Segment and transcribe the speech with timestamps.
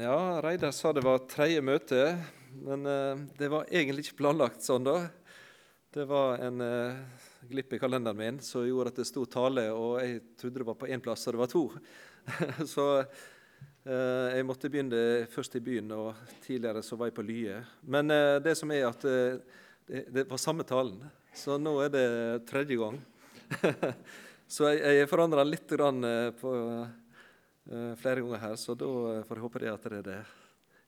[0.00, 1.96] Ja, Reidar sa det var tredje møte,
[2.62, 5.08] men uh, det var egentlig ikke planlagt sånn, da.
[5.90, 9.96] Det var en uh, glipp i kalenderen min som gjorde at det sto tale, og
[9.98, 11.64] jeg trodde det var på én plass, og det var to.
[12.74, 15.02] så uh, jeg måtte begynne
[15.34, 17.58] først i byen, og tidligere så var jeg på Lye.
[17.82, 21.02] Men det som er at det, det, var samme talen,
[21.34, 22.06] så nå er det
[22.46, 23.02] tredje gang.
[24.46, 26.06] så jeg, jeg forandra litt grann,
[26.38, 27.07] på Eh,
[28.00, 28.86] flere ganger her, så da
[29.28, 30.20] får jeg håpe det at det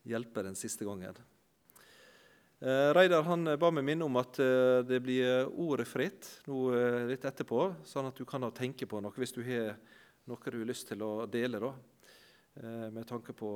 [0.09, 1.19] hjelper den siste gangen.
[2.61, 6.67] Eh, Reidar han ba meg minne om at eh, det blir ordet fritt nå
[7.09, 9.79] litt etterpå, sånn at du kan tenke på noe hvis du har
[10.29, 11.71] noe du har lyst til å dele, da,
[12.93, 13.49] med tanke på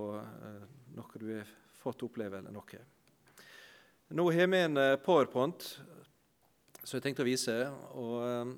[0.97, 2.81] noe du har fått oppleve eller noe.
[4.17, 5.69] Nå har vi en powerpoint
[6.81, 7.55] som jeg tenkte å vise.
[7.95, 8.57] og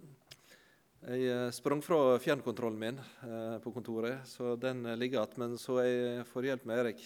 [1.05, 5.41] jeg eh, sprang fra fjernkontrollen min eh, på kontoret, så den eh, ligger igjen.
[5.43, 7.03] Men så jeg får hjelp med Erik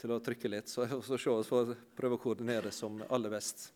[0.00, 3.70] til å trykke litt, så jeg får se får prøve å koordinere som aller best.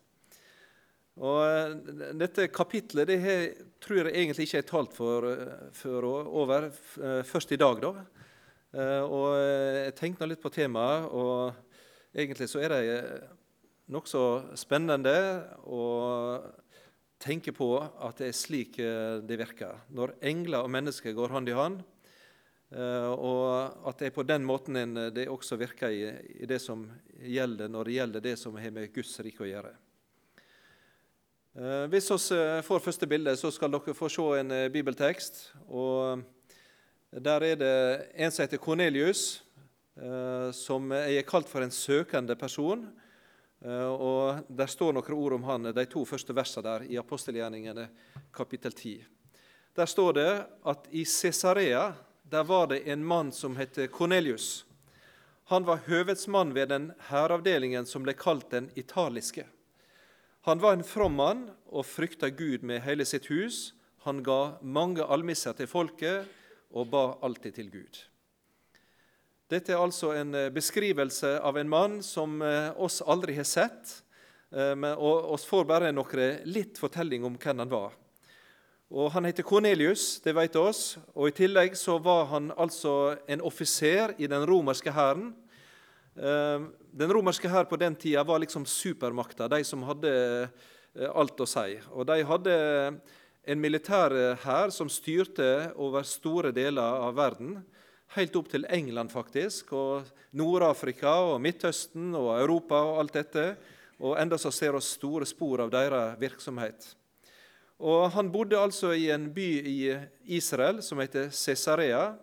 [1.17, 1.79] Og
[2.19, 3.45] Dette kapitlet det her,
[3.81, 5.25] tror jeg egentlig ikke er talt for,
[5.73, 6.67] før over
[7.25, 7.81] først i dag.
[7.81, 8.03] da.
[9.07, 11.57] Og Jeg tenkte litt på temaet, og
[12.13, 13.01] egentlig så er det
[13.89, 15.17] nokså spennende.
[15.65, 16.66] og
[17.21, 19.81] tenke på at det er slik eh, det virker.
[19.93, 21.79] Når engler og mennesker går hånd i hånd,
[22.75, 26.85] eh, og at det er på den måten eh, det også virker i, det som
[27.17, 29.75] gjelder når det gjelder det som har med Guds rike å gjøre.
[31.89, 35.39] Hvis vi får første bilde, så skal dere få se en bibeltekst.
[35.65, 36.21] og
[37.09, 37.77] Der er det
[38.13, 39.41] en som heter Kornelius,
[40.53, 42.85] som er kalt for en søkende person.
[43.61, 47.89] Eh, og Der står noen ord om han, de to første versene der i apostelgjerningene
[48.33, 49.05] kapittel 10.
[49.75, 50.31] Der står det
[50.65, 51.93] at i Cesarea
[52.27, 54.65] der var det en mann som het Kornelius.
[55.47, 59.45] Han var høvedsmann ved den hæravdelingen som ble kalt den italiske.
[60.43, 63.73] Han var en from mann og frykta Gud med hele sitt hus.
[64.03, 66.27] Han ga mange almisser til folket
[66.71, 68.01] og ba alltid til Gud.
[69.47, 73.93] Dette er altså en eh, beskrivelse av en mann som eh, oss aldri har sett.
[74.51, 77.95] Eh, og oss får bare noen litt fortelling om hvem han var.
[78.91, 80.97] Og Han heter Kornelius, det vet oss.
[81.15, 85.33] og I tillegg så var han altså en offiser i den romerske hæren.
[86.15, 90.13] Den romerske hær på den tida var liksom supermakta, de som hadde
[91.11, 91.75] alt å si.
[91.91, 92.55] Og De hadde
[93.43, 94.15] en militær
[94.45, 97.59] hær som styrte over store deler av verden
[98.17, 100.07] helt opp til England, faktisk, og
[100.37, 103.45] Nord-Afrika og Midtøsten og Europa og alt dette.
[104.01, 106.87] Og enda så ser vi store spor av deres virksomhet.
[107.77, 109.77] Og Han bodde altså i en by i
[110.37, 112.15] Israel som heter Cesarea,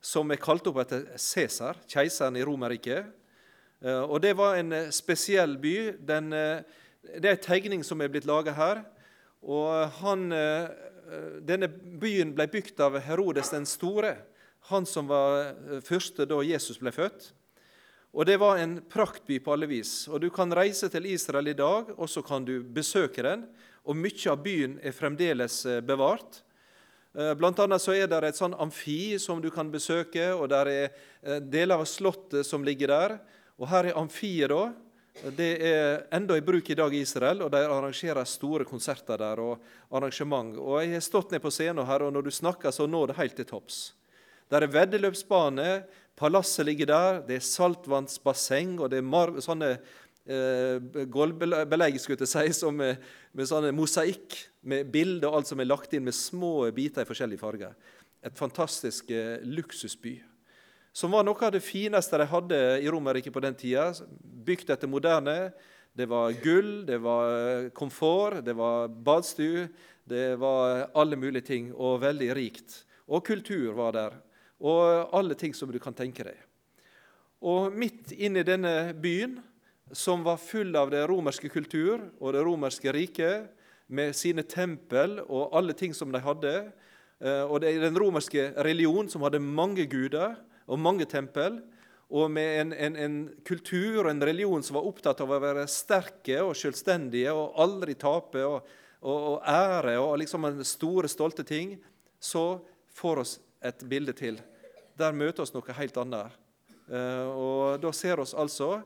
[0.00, 3.06] som er kalt opp etter Cæsar, keiseren i Romerriket.
[3.82, 5.96] Eh, og Det var en spesiell by.
[5.98, 6.62] Den, eh,
[7.18, 8.84] det er en tegning som er blitt laga her.
[9.42, 10.68] Og han, eh,
[11.44, 14.16] Denne byen ble bygd av Herodes den store
[14.70, 17.32] han som var eh, første da Jesus ble født.
[18.14, 20.06] Og Det var en praktby på alle vis.
[20.08, 23.46] Og Du kan reise til Israel i dag, og så kan du besøke den.
[23.84, 26.40] Og Mye av byen er fremdeles eh, bevart.
[27.14, 30.70] Eh, blant annet så er det et sånn amfi som du kan besøke, og der
[30.70, 33.18] er deler av slottet som ligger der.
[33.58, 34.48] Og Her er amfiet.
[34.48, 34.72] da.
[35.30, 39.40] Det er enda i bruk i dag i Israel, og de arrangerer store konserter der.
[39.40, 39.60] og
[39.90, 40.56] arrangement.
[40.58, 43.16] Og Jeg har stått ned på scenen her, og når du snakker, så når det
[43.16, 43.92] helt til topps.
[44.54, 45.68] Der er veddeløpsbane,
[46.14, 53.00] palasset ligger der, det er saltvannsbasseng, og det er sånne eh, gulvbelegg si, med,
[53.34, 57.08] med sånne mosaikk med bilder og alt som er lagt inn med små biter i
[57.08, 57.74] forskjellige farger.
[58.22, 60.20] Et fantastisk eh, luksusby.
[60.94, 63.88] Som var noe av det fineste de hadde i Romerriket på den tida.
[64.46, 65.50] Bygd etter moderne.
[65.98, 69.66] Det var gull, det var eh, komfort, det var badstue,
[70.06, 72.84] det var alle mulige ting, og veldig rikt.
[73.10, 74.16] Og kultur var der
[74.64, 76.38] og alle ting som du kan tenke deg.
[77.44, 79.36] Og midt inne i denne byen,
[79.92, 83.50] som var full av det romerske kultur og det romerske riket,
[83.86, 86.52] med sine tempel og alle ting som de hadde,
[87.20, 91.60] eh, og det er den romerske religion som hadde mange guder og mange tempel,
[92.14, 95.66] og med en, en, en, kultur og en religion som var opptatt av å være
[95.68, 98.64] sterke og selvstendige og aldri tape, og,
[99.02, 101.76] og, og ære og liksom store, stolte ting,
[102.16, 102.62] så
[102.96, 104.40] får oss et bilde til
[104.98, 106.40] der møter oss noe helt annet.
[106.88, 108.82] Eh, og Da ser oss altså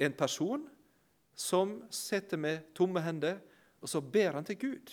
[0.00, 0.66] en person
[1.34, 3.40] som sitter med tomme hender,
[3.80, 4.92] og så ber han til Gud.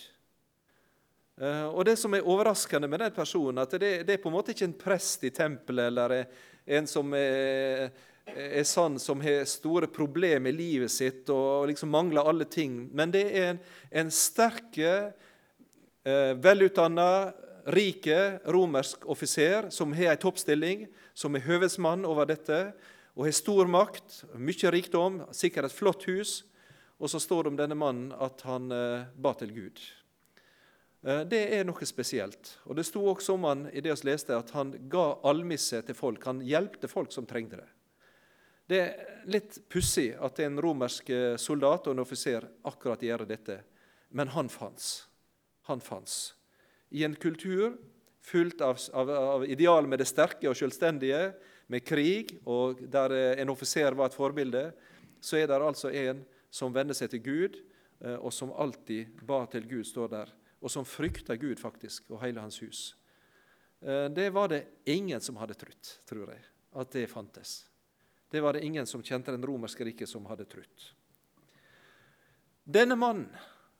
[1.40, 4.38] Eh, og Det som er overraskende med den personen, at det, det er på en
[4.38, 6.24] måte ikke en prest i tempelet eller
[6.66, 7.90] en som er
[8.36, 12.88] er sann, som har store problemer i livet sitt og liksom mangler alle ting.
[12.92, 13.60] Men det er en,
[13.90, 15.12] en sterke,
[16.04, 17.32] eh, velutdanna,
[17.68, 22.72] rike romersk offiser som har ei toppstilling, som er høvedsmann over dette,
[23.18, 26.42] og har stor makt, mye rikdom, sikkert et flott hus.
[26.98, 29.82] Og så står det om denne mannen at han eh, ba til Gud.
[31.06, 32.56] Eh, det er noe spesielt.
[32.66, 35.98] Og Det sto også om han i det vi leste, at han ga almisse til
[35.98, 36.24] folk.
[36.26, 37.68] Han hjelpte folk som trengte det.
[38.68, 43.62] Det er litt pussig at en romersk eh, soldat og en offiser akkurat gjør dette,
[44.10, 45.06] men han fantes.
[45.70, 46.37] Han fantes.
[46.90, 47.76] I en kultur
[48.24, 51.32] fullt av, av, av ideal med det sterke og selvstendige,
[51.68, 54.70] med krig, og der eh, en offiser var et forbilde,
[55.20, 57.58] så er det altså en som vender seg til Gud,
[58.22, 60.28] og som alltid ba til Gud, står der
[60.60, 62.96] og som frykta Gud faktisk, og hele hans hus.
[63.80, 66.42] Eh, det var det ingen som hadde trodd, tror jeg,
[66.82, 67.60] at det fantes.
[68.30, 70.88] Det var det ingen som kjente den romerske riket, som hadde trodd.
[72.68, 73.30] Denne mannen,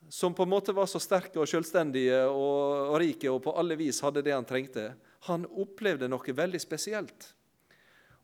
[0.08, 3.76] som på en måte var så sterke og selvstendige og, og rike og på alle
[3.78, 4.92] vis hadde det han trengte,
[5.28, 7.32] han opplevde noe veldig spesielt.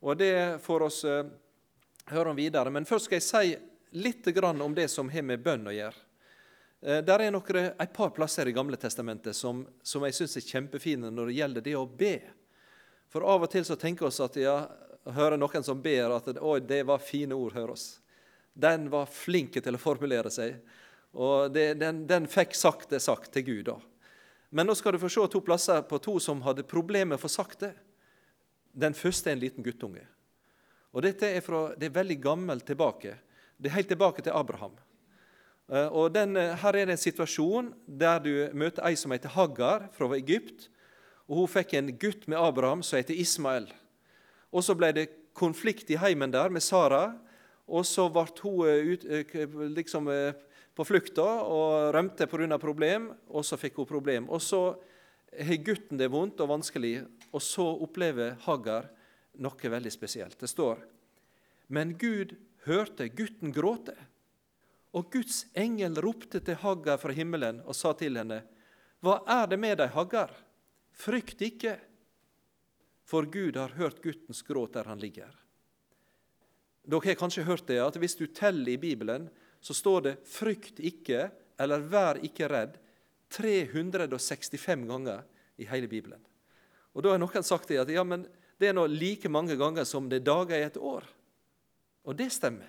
[0.05, 1.25] Og Det får oss uh,
[2.07, 2.71] høre om videre.
[2.71, 3.55] Men først skal jeg si
[4.01, 5.97] litt om det som har med bønn å gjøre.
[6.85, 10.49] Eh, der er noen, et par plasser i Gamle testamentet som, som jeg syns er
[10.49, 12.19] kjempefine når det gjelder det å be.
[13.09, 14.67] For av og til så tenker oss at ja,
[15.15, 18.01] hører noen som ber, at oi, det var fine ord, hør oss.
[18.53, 20.59] Den var flink til å formulere seg.
[21.15, 23.65] Og det, den, den, fikk sagt det sagt til Gud.
[23.71, 23.79] da.
[24.51, 27.75] Men nå skal du få se to plasser på to som hadde problemer sagt det.
[28.75, 30.03] Den første er en liten guttunge.
[30.95, 33.17] Og Dette er, fra, det er veldig gammelt tilbake.
[33.59, 34.75] Det er helt tilbake til Abraham.
[35.71, 39.29] Eh, og den, eh, Her er det en situasjon der du møter ei som heter
[39.35, 40.69] Hagar fra Egypt.
[41.29, 43.73] og Hun fikk en gutt med Abraham som heter Ismael.
[44.53, 47.19] Og Så ble det konflikt i heimen der med Sara.
[47.67, 49.05] Og så ble hun eh, ut,
[49.75, 50.09] liksom
[50.75, 52.59] på flukta og rømte pga.
[52.59, 53.13] problem.
[53.29, 54.31] Og så fikk hun problem.
[54.31, 54.77] Og så
[55.39, 58.91] har gutten det vondt og vanskelig, og så opplever Hagar
[59.43, 60.39] noe veldig spesielt.
[60.39, 60.85] Det står
[61.67, 62.37] Men Gud
[62.67, 63.97] hørte gutten gråte.
[64.95, 68.45] Og Guds engel ropte til Hagar fra himmelen og sa til henne,
[69.03, 70.31] Hva er det med deg, Hagar?
[70.95, 71.79] Frykt ikke,
[73.05, 75.33] for Gud har hørt guttens gråt der han ligger.
[76.85, 79.27] Dere har kanskje hørt det, at hvis du teller i Bibelen,
[79.65, 82.77] så står det 'frykt ikke' eller 'vær ikke redd'
[83.33, 85.23] 365 ganger
[85.57, 86.21] i hele Bibelen.
[86.93, 88.27] Og Da har noen sagt det at ja, men
[88.61, 91.05] det er nå like mange ganger som det er dager i et år.
[92.05, 92.69] Og det stemmer.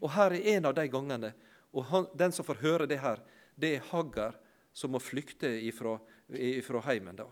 [0.00, 1.34] Og her er en av de gangene
[1.74, 3.20] og han, Den som får høre det her,
[3.56, 4.34] det er Haggar
[4.72, 5.98] som må flykte ifra,
[6.28, 7.16] ifra heimen.
[7.16, 7.26] da.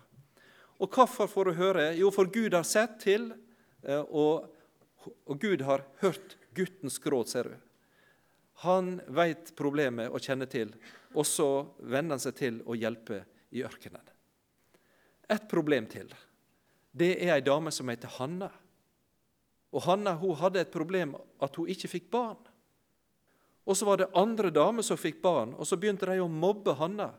[0.78, 1.94] Og hvorfor får du høre?
[1.94, 3.32] Jo, for Gud har sett til,
[3.84, 4.50] eh, og,
[5.26, 7.56] og Gud har hørt guttens gråt, ser du.
[8.62, 10.72] Han veit problemet og kjenner til,
[11.14, 11.48] og så
[11.78, 13.22] venner han seg til å hjelpe
[13.52, 14.04] i ørkenen.
[15.28, 16.10] Et problem til.
[16.92, 18.50] Det er ei dame som heter Hanna.
[19.72, 22.40] Og Hanna hun hadde et problem at hun ikke fikk barn.
[23.64, 26.74] Og så var det andre damer som fikk barn, og så begynte de å mobbe
[26.76, 27.12] Hanna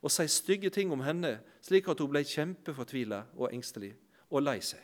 [0.00, 3.92] og si stygge ting om henne, slik at hun ble kjempefortvila og engstelig
[4.30, 4.80] og lei seg.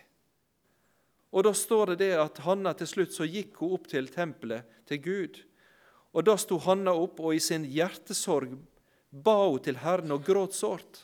[1.32, 4.64] Og Da står det det at Hanna til slutt så gikk hun opp til tempelet
[4.88, 5.40] til Gud.
[6.16, 8.54] Og Da sto Hanna opp, og i sin hjertesorg
[9.12, 11.02] ba hun til Herren og gråt sårt.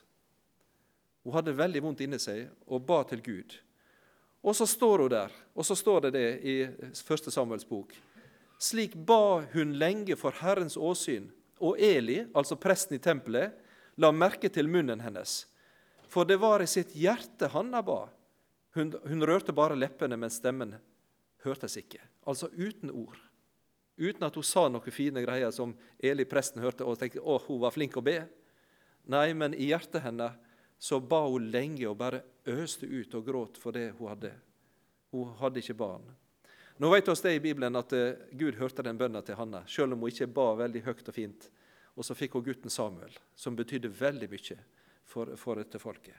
[1.23, 3.59] Hun hadde veldig vondt inni seg og ba til Gud.
[4.43, 6.57] Og så står hun der, og så står det det i
[7.05, 7.93] første Samuels bok.
[8.59, 11.29] Slik ba hun lenge for Herrens åsyn,
[11.63, 13.53] og Eli, altså presten i tempelet,
[14.01, 15.45] la merke til munnen hennes.
[16.11, 18.07] For det var i sitt hjerte Hanna ba.
[18.75, 20.75] Hun, hun rørte bare leppene, men stemmen
[21.45, 22.01] hørtes ikke.
[22.27, 23.21] Altså uten ord.
[23.97, 27.61] Uten at hun sa noen fine greier som Eli presten hørte og tenkte å, hun
[27.63, 28.23] var flink å be.
[29.13, 30.39] Nei, men i hjertet hennes
[30.83, 34.33] så ba hun lenge og bare øste ut og gråt for det hun hadde.
[35.13, 36.07] Hun hadde ikke barn.
[36.83, 39.95] Nå vet vi det i Bibelen at eh, Gud hørte den bønna til Hanna, selv
[39.95, 41.47] om hun ikke ba veldig høyt og fint.
[41.95, 44.57] Og så fikk hun gutten Samuel, som betydde veldig mye
[45.07, 46.17] for, for dette folket.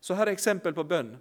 [0.00, 1.14] Så her er eksempel på bønn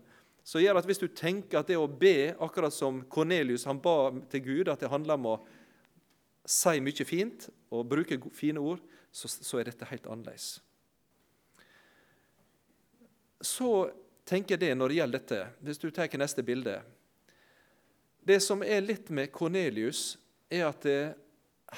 [0.46, 4.14] som gjør at hvis du tenker at det å be, akkurat som Kornelius han ba
[4.30, 5.38] til Gud, at det handler om å
[6.46, 10.60] si mye fint og bruker fine ord, så, så er dette helt annerledes.
[13.42, 13.90] Så
[14.26, 16.80] tenker jeg det når det gjelder dette, hvis du tar neste bilde
[18.26, 20.16] det som er litt med Kornelius,
[20.50, 21.14] er at det,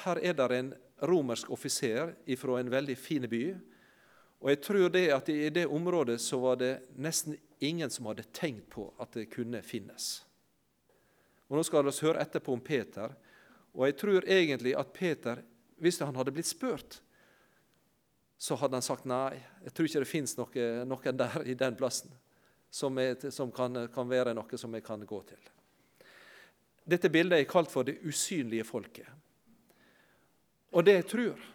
[0.05, 0.69] her er det en
[1.03, 3.41] romersk offiser fra en veldig fin by.
[4.39, 8.29] Og jeg tror det at i det området så var det nesten ingen som hadde
[8.31, 10.21] tenkt på at det kunne finnes.
[11.51, 13.11] Og Nå skal vi høre etterpå om Peter.
[13.77, 15.43] Og jeg tror egentlig at Peter,
[15.77, 16.97] hvis han hadde blitt spurt,
[18.37, 19.37] så hadde han sagt nei.
[19.65, 22.13] Jeg tror ikke det fins noe, noen der i den plassen
[22.73, 25.51] som, er, som kan, kan, være noe som jeg kan gå til.
[26.87, 29.07] Dette bildet er kalt for det usynlige folket.
[30.73, 31.45] Og det jeg tror,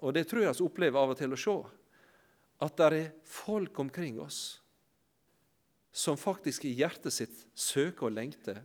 [0.00, 1.56] og det tror jeg vi opplever av og til å se,
[2.66, 4.60] at det er folk omkring oss
[5.96, 8.60] som faktisk i hjertet sitt søker og lengter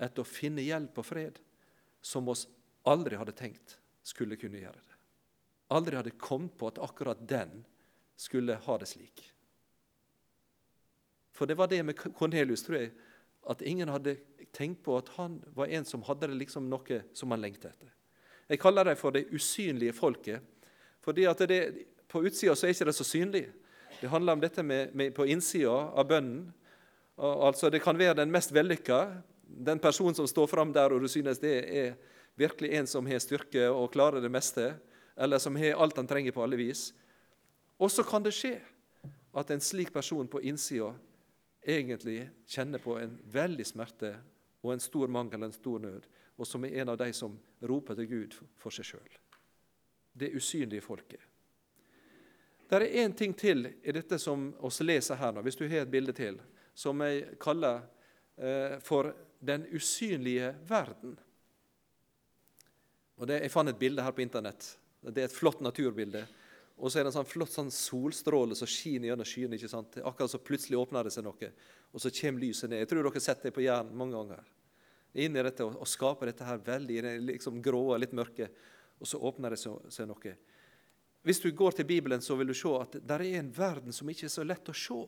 [0.00, 1.38] etter å finne hjelp og fred,
[2.04, 2.46] som oss
[2.84, 4.98] aldri hadde tenkt skulle kunne gjøre det.
[5.72, 7.62] Aldri hadde kommet på at akkurat den
[8.20, 9.24] skulle ha det slik.
[11.34, 12.92] For det var det med Kornelius, tror jeg,
[13.50, 14.16] at ingen hadde
[14.54, 17.90] tenkt på at han var en som hadde liksom noe som han lengtet etter.
[18.48, 20.40] Jeg kaller det for det usynlige folket.
[21.00, 23.52] fordi at det, På utsida er ikke det så synlig.
[24.00, 26.52] Det handler om dette med, med på innsida av bønnen.
[27.18, 29.22] Altså, Det kan være den mest vellykka,
[29.56, 31.96] den personen som står fram der og du synes det er
[32.34, 34.74] virkelig en som har styrke og klarer det meste,
[35.16, 36.92] eller som har alt han trenger på alle vis.
[37.78, 38.56] Og så kan det skje
[39.34, 40.92] at en slik person på innsida
[41.64, 44.14] egentlig kjenner på en veldig smerte
[44.64, 46.06] og en stor mangel en stor nød,
[46.36, 49.16] og som er en av de som roper til Gud for seg sjøl.
[50.14, 51.20] Det usynlige folket.
[52.68, 55.84] Det er én ting til i dette som oss leser her nå, hvis du har
[55.84, 56.38] et bilde til,
[56.74, 57.84] som jeg kaller
[58.38, 59.12] eh, for
[59.46, 61.18] den usynlige verden.
[63.18, 64.74] Og det, Jeg fant et bilde her på Internett.
[65.04, 66.24] Det er et flott naturbilde.
[66.74, 69.54] Og så er det en sånn flott sånn solstråle som skiner gjennom skyene.
[69.54, 69.98] ikke sant?
[70.02, 71.50] Akkurat så plutselig åpner det seg noe,
[71.92, 72.82] og så kommer lyset ned.
[72.82, 74.42] Jeg tror dere har sett det på Jæren mange ganger.
[75.14, 78.48] Inn i dette og, og skaper dette her veldig liksom grå, litt mørke,
[78.98, 80.34] og så åpner det seg noe.
[81.24, 84.10] Hvis du går til Bibelen, så vil du se at det er en verden som
[84.10, 84.98] ikke er så lett å se.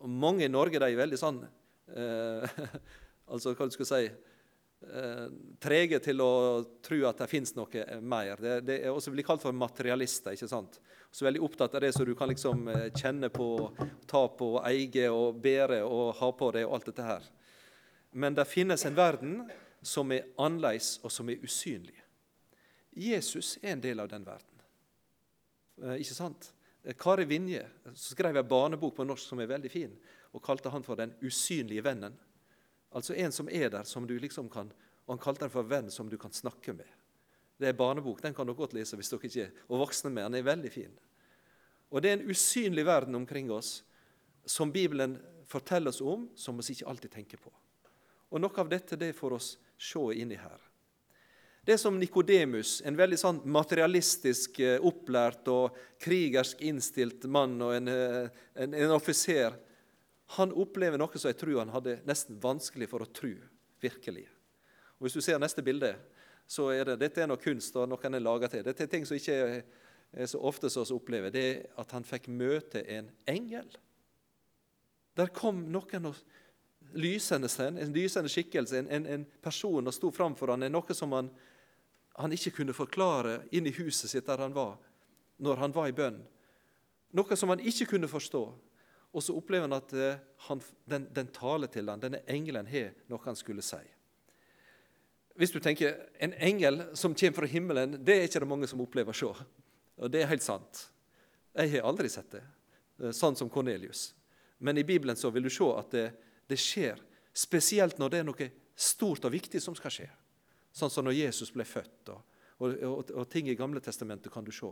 [0.00, 1.40] Og mange i Norge de er veldig sånn
[1.96, 2.60] eh,
[3.30, 5.26] Altså, hva du skal si eh,
[5.62, 6.32] Trege til å
[6.82, 8.40] tro at det fins noe mer.
[8.42, 10.34] Det, det er også blir kalt for materialister.
[10.34, 10.80] ikke sant?
[11.10, 13.48] Så veldig opptatt av det som du kan liksom eh, kjenne på,
[14.10, 17.26] ta på, eie og bære og ha på deg og alt dette her.
[18.10, 19.34] Men det finnes en verden
[19.82, 21.96] som er annerledes, og som er usynlig.
[22.90, 24.64] Jesus er en del av den verden.
[25.82, 26.50] Eh, ikke sant?
[26.96, 27.66] Kari Vinje
[27.98, 29.92] skrev en barnebok på norsk som er veldig fin,
[30.32, 32.16] og kalte han for 'Den usynlige vennen'.
[32.92, 34.72] Altså en som er der, som du liksom kan
[35.06, 36.94] Og han kalte den for 'venn som du kan snakke med'.
[37.58, 40.24] Det er barnebok, den kan dere godt lese hvis dere ikke er og voksne med.
[40.24, 40.98] Den er veldig fin.
[41.90, 43.82] Og Det er en usynlig verden omkring oss
[44.46, 47.52] som Bibelen forteller oss om, som vi ikke alltid tenker på.
[48.30, 50.60] Og Noe av dette det får oss se inni her.
[51.64, 57.74] Det er som Nikodemus, en veldig sånn materialistisk eh, opplært og krigersk innstilt mann og
[57.76, 59.58] en, eh, en, en offiser.
[60.36, 63.32] Han opplever noe som jeg tror han hadde nesten vanskelig for å tro
[63.82, 64.26] virkelig.
[64.98, 65.94] Og Hvis du ser neste bilde,
[66.46, 68.64] så er det dette er noe kunst og noe han er laga til.
[68.66, 69.62] Dette er ting som ikke
[70.12, 71.30] er så ofte som vi opplever.
[71.34, 73.68] Det er at han fikk møte en engel.
[75.18, 76.18] Der kom noen og
[76.94, 80.66] lysende, en lysende skikkelse, en, en, en person, og sto framfor ham.
[80.70, 81.30] Noe som han
[82.20, 84.76] han ikke kunne forklare inn i huset sitt der han var,
[85.40, 86.18] når han var i bønn.
[87.16, 88.42] Noe som han ikke kunne forstå.
[89.10, 92.92] Og så opplever han at eh, han, den, den taler til han, denne engelen har
[93.10, 93.80] noe han skulle si.
[95.40, 98.82] Hvis du tenker en engel som kommer fra himmelen, det er ikke det mange som
[98.84, 99.46] opplever å se.
[100.00, 100.86] Og det er helt sant.
[101.56, 102.44] Jeg har aldri sett det,
[103.02, 104.12] eh, sånn som Kornelius.
[104.58, 106.06] Men i Bibelen så vil du se at det,
[106.46, 107.00] det skjer,
[107.34, 110.08] spesielt når det er noe stort og viktig som skal skje.
[110.70, 112.22] Sånn som når Jesus ble født, og,
[112.60, 114.70] og, og, og ting i Gamle testamentet kan du se.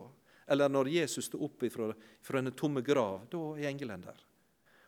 [0.48, 1.90] Eller når Jesus sto opp fra,
[2.24, 3.26] fra en tomme grav.
[3.32, 4.27] Da er engelen der.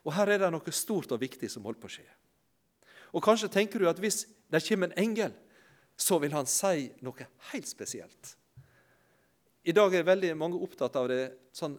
[0.05, 2.09] Og Her er det noe stort og viktig som holder på å skje.
[3.13, 5.35] Og Kanskje tenker du at hvis det kommer en engel,
[6.01, 8.37] så vil han si noe helt spesielt.
[9.63, 11.77] I dag er veldig mange opptatt av det sånn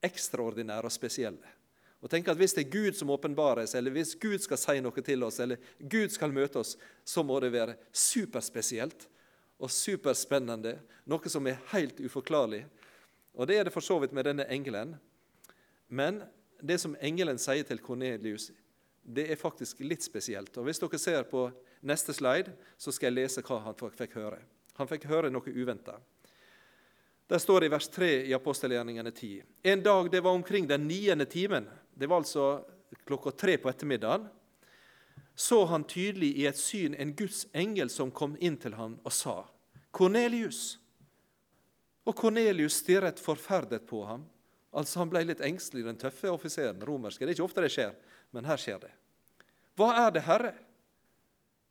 [0.00, 1.56] ekstraordinære og spesielle.
[2.00, 4.80] Og tenk at Hvis det er Gud som åpenbarer seg, eller hvis Gud skal si
[4.80, 9.04] noe til oss, eller Gud skal møte oss, så må det være superspesielt
[9.60, 12.64] og superspennende, noe som er helt uforklarlig.
[13.36, 14.96] Og Det er det for så vidt med denne engelen.
[15.88, 16.22] Men
[16.62, 18.50] det som engelen sier til Kornelius,
[19.02, 20.56] det er faktisk litt spesielt.
[20.58, 21.48] Og Hvis dere ser på
[21.82, 24.40] neste slide, så skal jeg lese hva han fikk høre.
[24.76, 25.98] Han fikk høre noe uventa.
[27.30, 29.42] Der står det i vers 3 i apostelgjerningene 10.
[29.62, 32.64] En dag det var omkring den niende timen, det var altså
[33.06, 34.26] klokka tre på ettermiddagen,
[35.34, 39.12] så han tydelig i et syn en Guds engel som kom inn til ham og
[39.12, 39.46] sa,
[39.92, 40.78] 'Kornelius.'
[42.04, 44.24] Og Kornelius stirret forferdet på ham.
[44.70, 47.24] Altså Han ble litt engstelig, den tøffe offiseren, romerske.
[47.24, 47.94] Det er ikke ofte det skjer,
[48.30, 48.92] men her skjer det.
[49.74, 50.58] 'Hva er det, Herre?'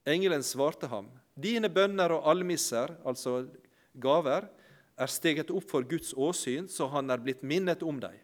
[0.10, 3.44] Engelen svarte ham, dine bønner og almisser, altså
[3.94, 4.48] gaver,
[4.98, 8.16] er steget opp for Guds åsyn, så han er blitt minnet om dem.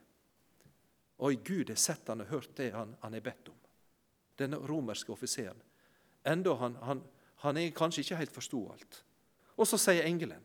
[1.17, 3.59] Oi, Gud har sett han og hørt det han, han er bedt om,
[4.39, 5.61] denne romerske offiseren.
[6.27, 7.03] Enda han, han,
[7.45, 9.03] han kanskje ikke helt forsto alt.
[9.55, 10.41] Og så sier engelen,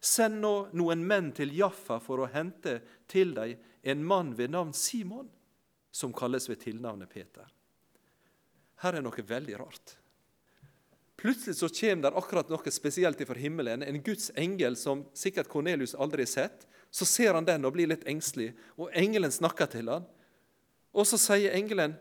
[0.00, 2.78] send nå noen menn til Jaffa for å hente
[3.10, 5.28] til deg en mann ved navn Simon,
[5.94, 7.46] som kalles ved tilnavnet Peter.
[8.82, 9.96] Her er noe veldig rart.
[11.20, 13.84] Plutselig så kommer det akkurat noe spesielt fra himmelen.
[13.86, 16.66] En Guds engel som sikkert Kornelius aldri har sett.
[16.90, 20.04] Så ser han den og blir litt engstelig, og engelen snakker til han.
[20.94, 21.96] Og så sier engelen,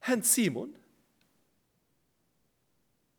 [0.00, 0.74] 'Hent Simon'.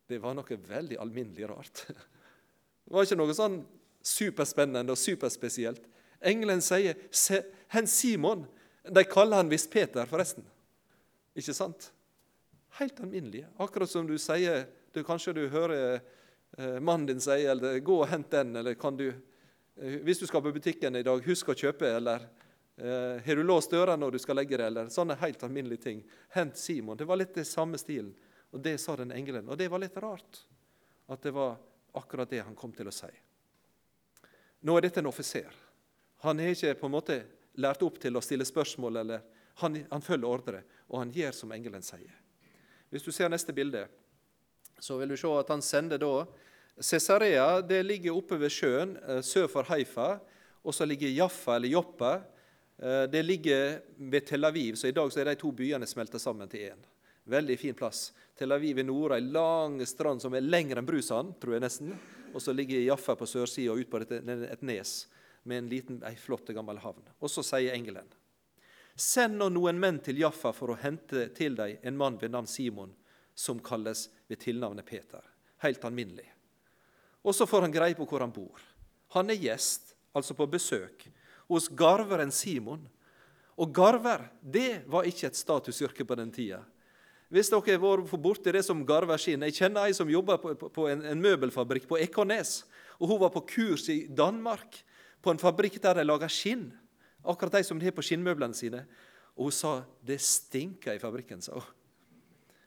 [0.10, 1.86] Det var noe veldig alminnelig rart.
[1.88, 3.62] Det var ikke noe sånn
[4.04, 5.82] superspennende og superspesielt.
[6.22, 6.98] Engelen sier,
[7.74, 8.46] 'Hent Simon'.
[8.84, 10.46] De kaller han visst Peter, forresten.
[11.34, 11.88] Ikke sant?
[12.77, 13.48] Helt alminnelig.
[13.58, 16.01] Akkurat som du sier du, kanskje du hører
[16.58, 20.27] eh, mannen din si eller 'gå og hent den', eller kan du eh, Hvis du
[20.27, 22.30] skal på butikken i dag, husk å kjøpe, eller
[22.77, 26.03] eh, 'har du låst døra når du skal legge deg', eller sånne helt alminnelige ting.
[26.30, 26.98] Hent Simon.
[26.98, 28.13] Det var litt det samme stilen.
[28.51, 29.50] Og det sa den engelen.
[29.50, 30.46] Og det var litt rart
[31.10, 31.58] at det var
[31.94, 33.10] akkurat det han kom til å si.
[34.62, 35.50] Nå er dette en offiser.
[36.22, 37.24] Han er ikke på en måte
[37.62, 38.98] lært opp til å stille spørsmål.
[39.03, 39.22] eller
[39.62, 42.13] Han, han følger ordre, og han gjør som engelen sier.
[42.89, 43.88] Hvis du ser neste bilde,
[44.79, 46.25] så vil du se at han sender da
[46.81, 50.17] Cesarea det ligger oppe ved sjøen eh, sør for Haifa.
[50.63, 52.15] Og så ligger Jaffa eller Joppa.
[52.77, 56.19] Eh, det ligger ved Tel Aviv, så i dag så er de to byene smelta
[56.19, 56.81] sammen til én.
[57.29, 58.12] Veldig fin plass.
[58.38, 61.93] Tel Aviv i nord, ei lang strand som er lengre enn Brusand, tror jeg nesten.
[62.33, 64.95] Og så ligger Jaffa på sørsida og ut på et, et nes
[65.44, 67.04] med en liten, ei flott, gammel havn.
[67.20, 68.08] Og så sier engelen.:
[68.96, 72.48] Send nå noen menn til Jaffa for å hente til deg en mann ved navn
[72.48, 72.94] Simon,
[73.34, 75.24] som kalles ved tilnavnet Peter.
[75.66, 76.30] Helt alminnelig.
[77.24, 78.62] Og så får han greie på hvor han bor.
[79.16, 81.08] Han er gjest, altså på besøk,
[81.48, 82.84] hos garveren Simon.
[83.58, 86.64] Og garver det var ikke et statusyrke på den tida.
[87.34, 90.53] Hvis dere har vært borti det som garver sin Jeg kjenner ei som jobber på,
[90.70, 92.62] på en, en, møbelfabrikk på Ekornes.
[93.00, 94.84] Og hun var på kurs i Danmark,
[95.24, 96.68] på en fabrikk der de lager skinn.
[97.24, 98.83] Akkurat de som de har på skinnmøblene sine.
[99.38, 101.42] Og hun sa det stinker i fabrikken.
[101.42, 101.72] sa hun.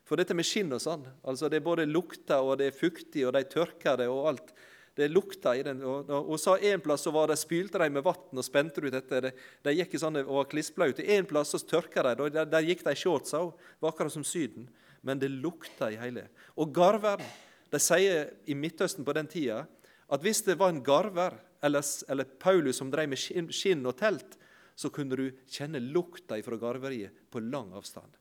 [0.06, 3.24] For dette med skinn og sånn, altså det er både lukter og det er fuktig,
[3.26, 4.52] og de tørker det og alt.
[4.96, 5.82] Det lukta i den.
[5.84, 8.92] Og, og, så En plass så var det spylte de med vann og spente ut
[8.94, 9.20] dette.
[9.20, 9.32] De,
[9.66, 11.04] de gikk i sånne, og var klissblaute.
[11.04, 12.30] En plass så tørka de.
[12.32, 13.50] Der, der gikk de i shorts òg.
[13.82, 14.70] Var akkurat som Syden.
[15.04, 16.30] Men det lukta i hele.
[16.56, 17.26] Og garveren
[17.66, 19.64] De sier i Midtøsten på den tida
[20.06, 24.38] at hvis det var en garver eller, eller Paulus som drev med skinn og telt,
[24.76, 28.16] så kunne du kjenne lukta fra garveriet på lang avstand.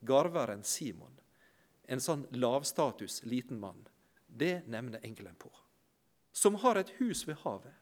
[0.00, 1.12] Garveren Simon
[1.92, 3.84] en sånn lavstatus liten mann.
[4.26, 5.50] Det nevner engelen på.
[6.32, 7.74] Som har et hus ved havet.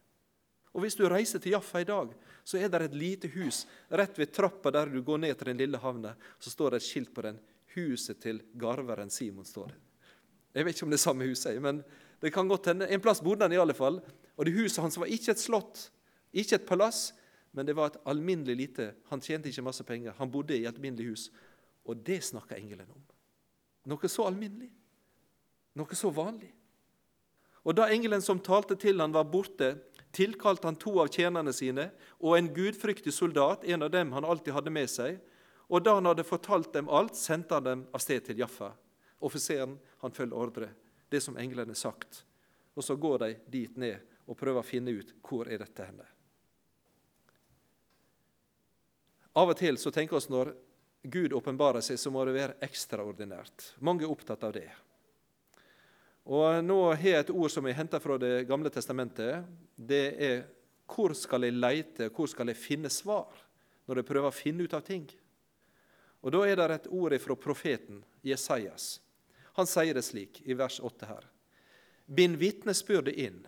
[0.73, 2.13] Og Hvis du reiser til Jaffa i dag,
[2.47, 5.63] så er det et lite hus rett ved trappa der du går ned til den
[5.63, 6.15] lille havna.
[6.39, 7.41] Så står det et skilt på den.
[7.71, 9.47] 'Huset til garveren Simon'.
[9.47, 9.79] står det.
[10.55, 11.85] Jeg vet ikke om det er samme huset, men
[12.21, 12.89] det kan godt hende.
[12.89, 14.01] En plass bodde han i alle fall.
[14.37, 15.89] Og det huset hans var ikke et slott,
[16.33, 17.11] ikke et palass,
[17.53, 20.15] men det var et alminnelig lite Han tjente ikke masse penger.
[20.19, 21.31] Han bodde i et alminnelig hus.
[21.85, 23.03] Og det snakka engelen om.
[23.91, 24.71] Noe så alminnelig.
[25.75, 26.53] Noe så vanlig.
[27.65, 29.75] Og Da engelen som talte til han var borte,
[30.13, 34.55] tilkalte han to av tjenerne sine og en gudfryktig soldat, en av dem han alltid
[34.55, 35.21] hadde med seg.
[35.69, 38.73] Og Da han hadde fortalt dem alt, sendte han dem av sted til Jaffa.
[39.21, 40.71] Offiseren han følger ordre,
[41.11, 42.25] det som englene har sagt.
[42.75, 46.07] Og Så går de dit ned og prøver å finne ut hvor er dette henne.
[49.35, 50.55] Av og til så tenker vi når
[51.03, 53.75] Gud åpenbarer seg, så må det være ekstraordinært.
[53.81, 54.69] Mange er opptatt av det.
[56.31, 59.45] Og Nå har jeg et ord som er henta fra Det gamle testamentet.
[59.77, 60.45] Det er
[60.87, 63.47] 'hvor skal jeg leite, hvor skal jeg finne svar?'
[63.87, 65.11] når jeg prøver å finne ut av ting.
[66.23, 69.01] Og Da er det et ord fra profeten Jesajas.
[69.61, 71.27] Han sier det slik i vers 8 her.
[72.09, 73.43] Bind vitnesbyrdet inn,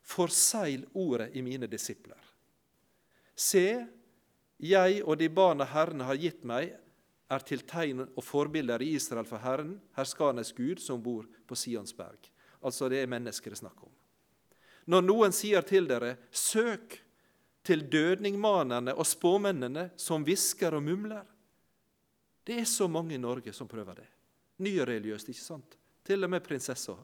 [0.00, 2.22] forseil ordet i mine disipler.
[3.36, 3.84] Se,
[4.56, 6.72] jeg og de barna Herren har gitt meg,
[7.28, 12.30] er til tegn og forbilder i Israel for Herren, herskarenes Gud, som bor på Sionsberg.
[12.64, 13.92] Altså det er mennesker det er snakk om.
[14.88, 16.96] Når noen sier til dere, søk
[17.68, 21.26] til dødningmanerne og spåmennene som hvisker og mumler.
[22.48, 24.08] Det er så mange i Norge som prøver det.
[24.58, 25.78] Nyreligiøst, ikke sant?
[26.04, 26.96] Til og med prinsessa.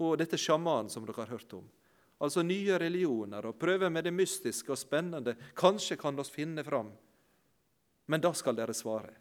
[0.00, 1.68] Og dette sjamanen som dere har hørt om
[2.20, 5.36] altså nye religioner, og prøve med det mystiske og spennende.
[5.56, 6.92] Kanskje kan vi finne fram.
[8.06, 9.14] Men da skal dere svare.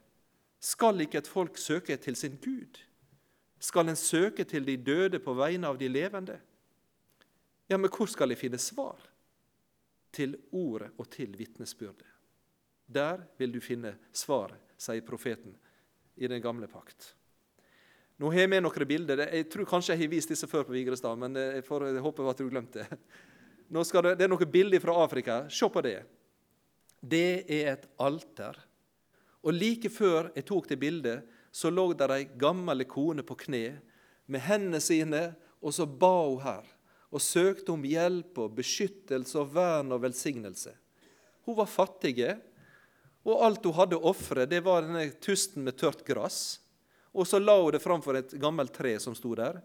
[0.59, 2.81] Skal ikke et folk søke til sin Gud?
[3.59, 6.39] Skal en søke til de døde på vegne av de levende?
[7.67, 8.99] Ja, men hvor skal de finne svar?
[10.11, 12.07] Til ordet og til vitnesbyrdet.
[12.89, 15.53] Der vil du finne svaret, sier profeten
[16.17, 17.13] i den gamle pakt.
[18.19, 19.21] Nå har jeg med noen bilder.
[19.31, 22.27] Jeg tror kanskje jeg har vist disse før på Vigrestad, men jeg, får, jeg håper
[22.27, 22.97] at du glemte det.
[23.69, 24.15] Det.
[24.17, 25.35] Det er noen bilder fra Afrika.
[25.47, 26.01] Se på det.
[26.99, 28.57] Det er et alter.
[29.45, 33.79] Og Like før jeg tok det bildet, så lå der ei gammel kone på kne
[34.27, 35.23] med hendene sine,
[35.63, 36.67] og så ba hun her
[37.09, 40.75] og søkte om hjelp og beskyttelse og vern og velsignelse.
[41.47, 42.19] Hun var fattig,
[43.25, 46.59] og alt hun hadde å ofre, det var denne tusten med tørt gress.
[47.19, 49.59] Og så la hun det framfor et gammelt tre som sto der,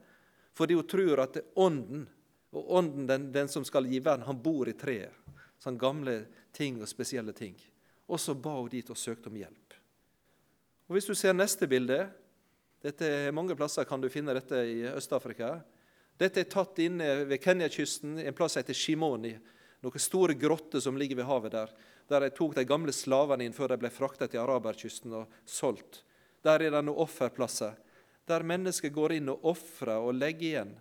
[0.54, 2.06] fordi hun tror at ånden,
[2.54, 5.14] og ånden, den, den som skal gi vern, han bor i treet.
[5.62, 6.14] Sånne gamle
[6.54, 7.54] ting og spesielle ting.
[8.10, 9.78] Og så ba hun dit og søkte om hjelp.
[10.86, 12.04] Og Hvis du ser neste bilde
[12.84, 15.54] dette er Mange plasser kan du finne dette i Øst-Afrika.
[16.20, 19.32] Dette er tatt inne ved Kenyakysten, en plass som heter Shimoni.
[19.80, 21.72] Noen store grotter som ligger ved havet der.
[22.12, 26.02] Der de tok de gamle slavene inn før de ble fraktet til araberkysten og solgt.
[26.44, 27.80] Der er det noen offerplasser
[28.26, 30.74] der mennesker går inn og ofrer og legger igjen.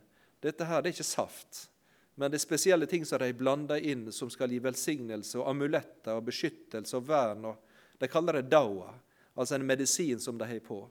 [0.44, 1.68] Dette her det er ikke saft,
[2.16, 6.20] men det er spesielle ting som de blander inn, som skal gi velsignelse og amuletter
[6.20, 7.48] og beskyttelse og vern.
[7.52, 8.94] Og de kaller det dawa,
[9.36, 10.84] altså en medisin som de har på.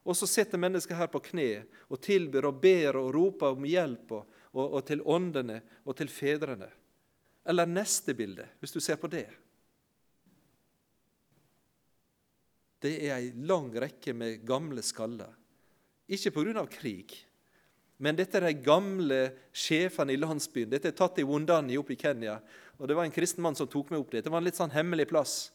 [0.00, 4.14] Og så sitter mennesker her på kne og tilbyr og ber og roper om hjelp
[4.16, 6.70] og, og, og til åndene og til fedrene.
[7.44, 9.26] Eller neste bilde, hvis du ser på det.
[12.80, 15.34] Det er ei lang rekke med gamle skaller.
[16.10, 16.66] Ikke pga.
[16.66, 17.12] krig,
[18.00, 19.20] men dette er de gamle
[19.52, 20.70] sjefene i landsbyen.
[20.70, 22.40] Dette er tatt i Wundani oppe i Kenya.
[22.78, 24.24] og Det var en kristen mann som tok meg opp dit.
[24.24, 25.50] Det var en litt sånn hemmelig plass.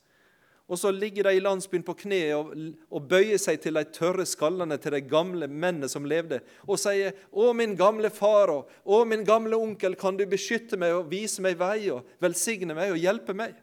[0.65, 2.53] Og så ligger de i landsbyen på kne og,
[2.89, 7.13] og, bøyer seg til de tørre skallene til de gamle mennene som levde, og sier
[7.29, 11.41] 'Å, min gamle far og å, min gamle onkel, kan du beskytte meg og vise
[11.41, 13.61] meg vei og velsigne meg og hjelpe meg?'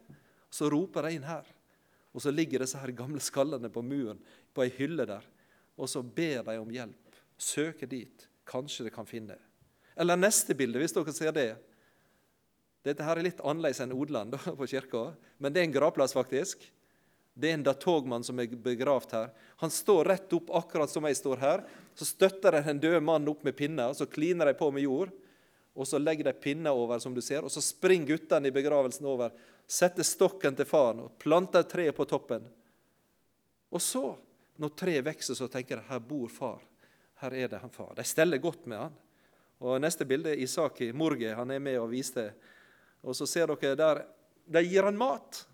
[0.51, 1.42] Så roper de inn her.
[2.12, 4.20] Og så ligger disse her gamle skallene på muren,
[4.53, 5.25] på ei hylle der.
[5.81, 7.20] Og så ber de om hjelp.
[7.40, 8.29] Søker dit.
[8.48, 9.38] Kanskje de kan finne.
[9.96, 11.51] Eller neste bilde, hvis dere ser det.
[12.83, 16.64] Dette her er litt annerledes enn Odland på kirka, men det er en gravplass, faktisk.
[17.33, 19.31] Det er en datogmann som er begravd her.
[19.62, 21.62] Han står rett opp, akkurat som jeg står her.
[21.96, 24.85] Så støtter de den døde mannen opp med pinner, og så kliner de på med
[24.85, 25.14] jord.
[25.72, 29.06] Og så legger de pinne over, som du ser, og så springer guttene i begravelsen
[29.08, 29.32] over.
[29.66, 32.44] Setter stokken til faren og planter treet tre på toppen.
[33.72, 34.04] Og så,
[34.61, 36.61] når treet vokser, så tenker de her bor far.
[37.22, 37.94] Her er det han far.
[37.96, 38.98] De steller godt med han.
[39.62, 41.32] Og Neste bilde er Isaki Morge.
[41.38, 42.28] Han er med og viser det.
[43.02, 44.04] Og så ser dere der
[44.52, 45.44] De gir han mat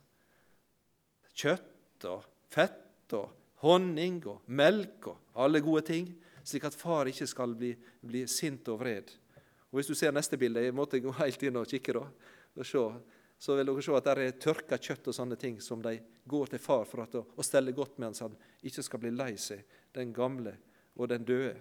[1.39, 3.31] kjøtt og fett og
[3.63, 6.09] honning og melk og alle gode ting,
[6.47, 9.11] slik at far ikke skal bli, bli sint og vred.
[9.69, 12.05] Og Hvis du ser neste bilde, jeg måtte gå helt inn og kikke, da,
[12.59, 12.85] og se,
[13.39, 16.55] så vil dere se at der er tørka kjøtt og sånne ting som de går
[16.55, 19.61] til far for å, stelle godt med så han ikke skal bli lei seg,
[19.95, 20.57] den gamle
[20.97, 21.59] og den døde.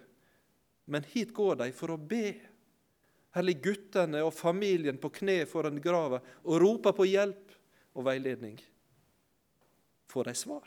[0.87, 2.31] Men hit går de for å be.
[3.35, 7.53] Her ligger guttene og familien på kne foran grava og roper på hjelp
[7.97, 8.57] og veiledning
[10.07, 10.63] får de svar.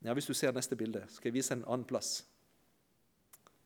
[0.00, 2.24] Ja, Hvis du ser neste bilde, skal jeg vise en annen plass.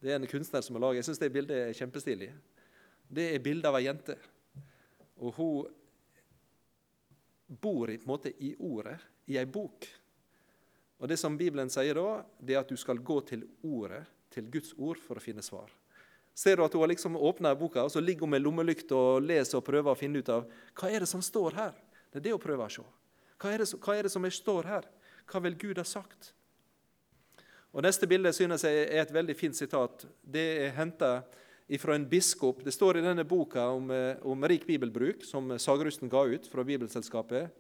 [0.01, 1.03] Det er en kunstner som har laget.
[1.03, 2.31] Jeg syns det bildet er kjempestilig.
[3.11, 4.17] Det er bilde av ei jente.
[5.21, 5.67] Og hun
[7.51, 8.97] bor i, på en måte i ordet,
[9.29, 9.89] i ei bok.
[11.01, 14.49] Og Det som Bibelen sier da, det er at du skal gå til ordet, til
[14.53, 15.69] Guds ord, for å finne svar.
[16.37, 19.25] Ser du at hun har liksom åpna boka, og så ligger hun med lommelykt og
[19.25, 20.47] leser og prøver å finne ut av
[20.79, 21.75] hva er det som står her.
[22.13, 22.85] Det er det hun prøver å se.
[23.41, 24.87] Hva er, det, hva er det som står her?
[25.29, 26.33] Hva vil Gud ha sagt?
[27.71, 30.07] Og Neste bilde synes jeg er et veldig fint sitat.
[30.23, 31.21] Det er henta
[31.79, 32.65] fra en biskop.
[32.67, 36.65] Det står i denne boka om, eh, om rik bibelbruk, som Sagerusten ga ut fra
[36.65, 37.51] Bibelselskapet.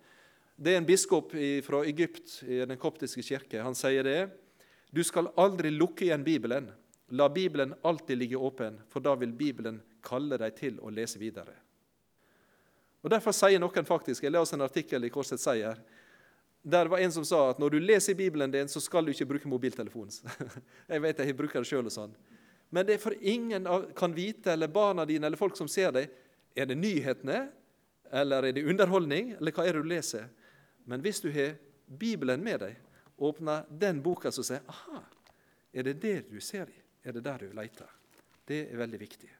[0.60, 1.30] Det er en biskop
[1.64, 3.62] fra Egypt i Den koptiske kirke.
[3.62, 4.30] Han sier det.
[4.92, 6.70] Du skal aldri lukke igjen Bibelen.
[7.10, 11.54] La Bibelen alltid ligge åpen, for da vil Bibelen kalle deg til å lese videre.
[13.02, 15.78] Og Derfor sier noen faktisk Jeg leser en artikkel i Korsets Seier
[16.62, 19.28] der var en som sa at når du leser Bibelen din, så skal du ikke
[19.28, 20.12] bruke mobiltelefonen.
[20.92, 22.12] jeg vet jeg bruker det sjøl og sånn.
[22.70, 23.66] Men det er for ingen
[23.98, 26.10] kan vite, eller barna dine eller folk som ser deg,
[26.54, 27.46] er det nyhetene,
[28.12, 30.28] eller er det underholdning, eller hva er det du leser?
[30.86, 32.76] Men hvis du har Bibelen med deg,
[33.20, 35.02] åpner den boka som sier aha,
[35.72, 36.78] er det det du ser i?
[37.04, 37.88] Er det der du leter?
[38.46, 39.30] Det er veldig viktig.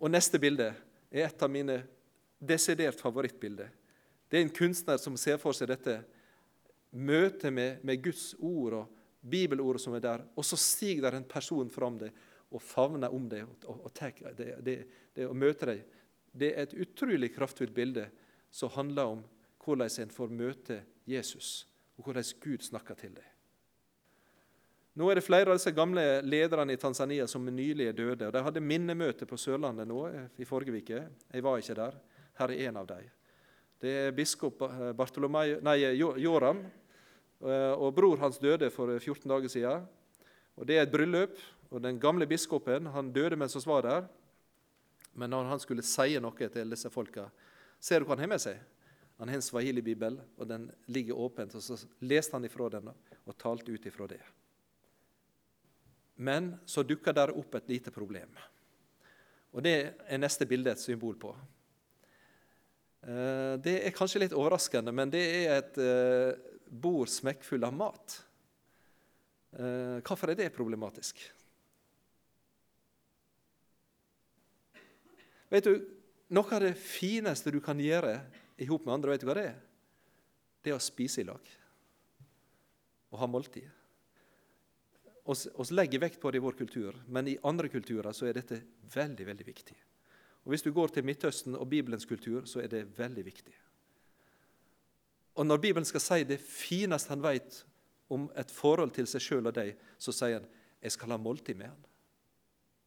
[0.00, 0.70] Og neste bilde
[1.10, 1.80] er et av mine
[2.38, 3.66] desidert favorittbilde.
[4.34, 5.92] Det er en kunstner som ser for seg dette
[6.90, 11.28] møtet med, med Guds ord og bibelordet som er der, og så stiger der en
[11.30, 12.10] person fram det
[12.50, 14.76] og favner om det og, og, og det, det,
[15.14, 15.86] det og møter deg.
[16.34, 18.08] Det er et utrolig kraftfullt bilde
[18.50, 19.24] som handler om
[19.62, 23.30] hvordan en får møte Jesus, og hvordan Gud snakker til deg.
[24.98, 28.26] Nå er det flere av disse gamle lederne i Tanzania som nylig er døde.
[28.26, 31.06] og De hadde minnemøte på Sørlandet nå eh, i forrige uke.
[31.30, 32.02] Jeg var ikke der.
[32.38, 33.14] Her er en av dem.
[33.84, 36.62] Det er biskop eh, nei, Joram,
[37.44, 39.84] eh, og bror hans døde for 14 dager siden.
[40.56, 41.36] Og Det er et bryllup,
[41.70, 44.06] og den gamle biskopen han døde mens vi var der.
[45.12, 47.28] Men når han skulle si noe til disse folka
[47.84, 48.56] Ser du hva han har med seg?
[49.18, 51.54] Han har en swahili-bibel, og den ligger åpent.
[51.54, 54.22] og Så leste han ifra den og talte ut ifra det.
[56.16, 58.32] Men så dukker der opp et lite problem.
[59.52, 59.74] Og Det
[60.08, 61.34] er neste bilde et symbol på.
[63.04, 68.16] Eh, det er kanskje litt overraskende, men det er et eh, bord smekkfull av mat.
[69.58, 71.20] Eh, hvorfor er det problematisk?
[75.52, 75.74] Vet du,
[76.34, 78.16] Noe av det fineste du kan gjøre
[78.56, 79.58] i hop med andre, vet du hva det er?
[80.64, 81.50] Det er å spise i lag
[83.12, 83.68] og ha måltid
[85.28, 88.62] Vi legger vekt på det i vår kultur, men i andre kulturer så er dette
[88.96, 89.76] veldig veldig viktig.
[90.44, 93.54] Og Hvis du går til Midtøsten og Bibelens kultur, så er det veldig viktig.
[95.34, 97.64] Og Når Bibelen skal si det fineste han vet
[98.10, 100.48] om et forhold til seg sjøl og deg, så sier han
[100.82, 101.86] 'jeg skal ha måltid med han'.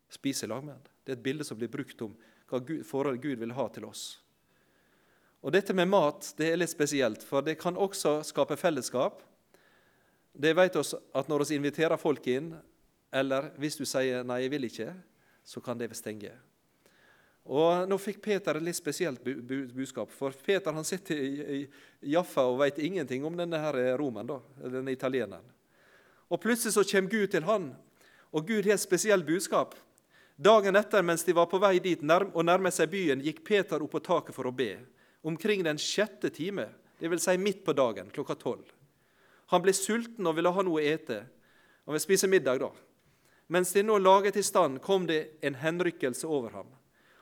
[0.10, 0.88] Spise lag med han.
[1.06, 2.16] Det er et bilde som blir brukt om
[2.48, 4.22] hva forhold Gud vil ha til oss.
[5.44, 9.22] Og Dette med mat det er litt spesielt, for det kan også skape fellesskap.
[10.34, 12.62] Det vet oss at når vi inviterer folk inn,
[13.14, 14.96] eller hvis du sier 'nei, jeg vil ikke',
[15.44, 16.32] så kan det stenge.
[17.48, 20.12] Og Nå fikk Peter et litt spesielt budskap.
[20.12, 21.62] For Peter han sitter i,
[22.12, 25.46] Jaffa og vet ingenting om denne her romen, da, denne italieneren.
[26.28, 27.70] Og Plutselig så kommer Gud til han,
[28.36, 29.78] og Gud har et spesielt budskap.
[30.36, 33.96] Dagen etter, mens de var på vei dit og nærmet seg byen, gikk Peter opp
[33.96, 34.76] på taket for å be.
[35.24, 36.68] Omkring den sjette time,
[37.00, 37.24] dvs.
[37.24, 38.68] Si midt på dagen, klokka tolv.
[39.50, 41.24] Han ble sulten og ville ha noe å ete.
[41.88, 42.70] Han ville spise middag da.
[43.48, 46.70] Mens de nå laget i stand, kom det en henrykkelse over ham.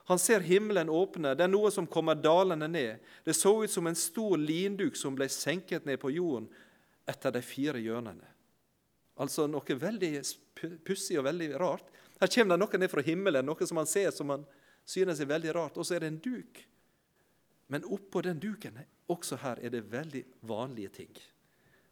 [0.06, 3.02] Han ser himmelen åpne, det er noe som kommer dalende ned.
[3.26, 6.46] Det så ut som en stor linduk som ble senket ned på jorden
[7.10, 8.28] etter de fire hjørnene.
[9.18, 10.12] Altså noe veldig
[10.86, 11.90] pussig og veldig rart.
[12.20, 14.46] Her kommer det noe ned fra himmelen, noe som han ser som han
[14.86, 16.62] synes er veldig rart, og så er det en duk.
[17.74, 18.78] Men oppå den duken,
[19.10, 21.18] også her, er det veldig vanlige ting.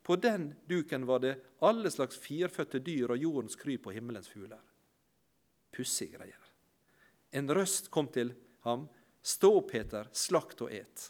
[0.04, 4.62] På den duken var det alle slags firfødte dyr og jordens kryp og himmelens fugler.
[5.74, 6.43] Pussige greier.
[7.34, 8.34] En røst kom til
[8.68, 8.86] ham.
[9.24, 11.10] Stå, Peter, slakt og et.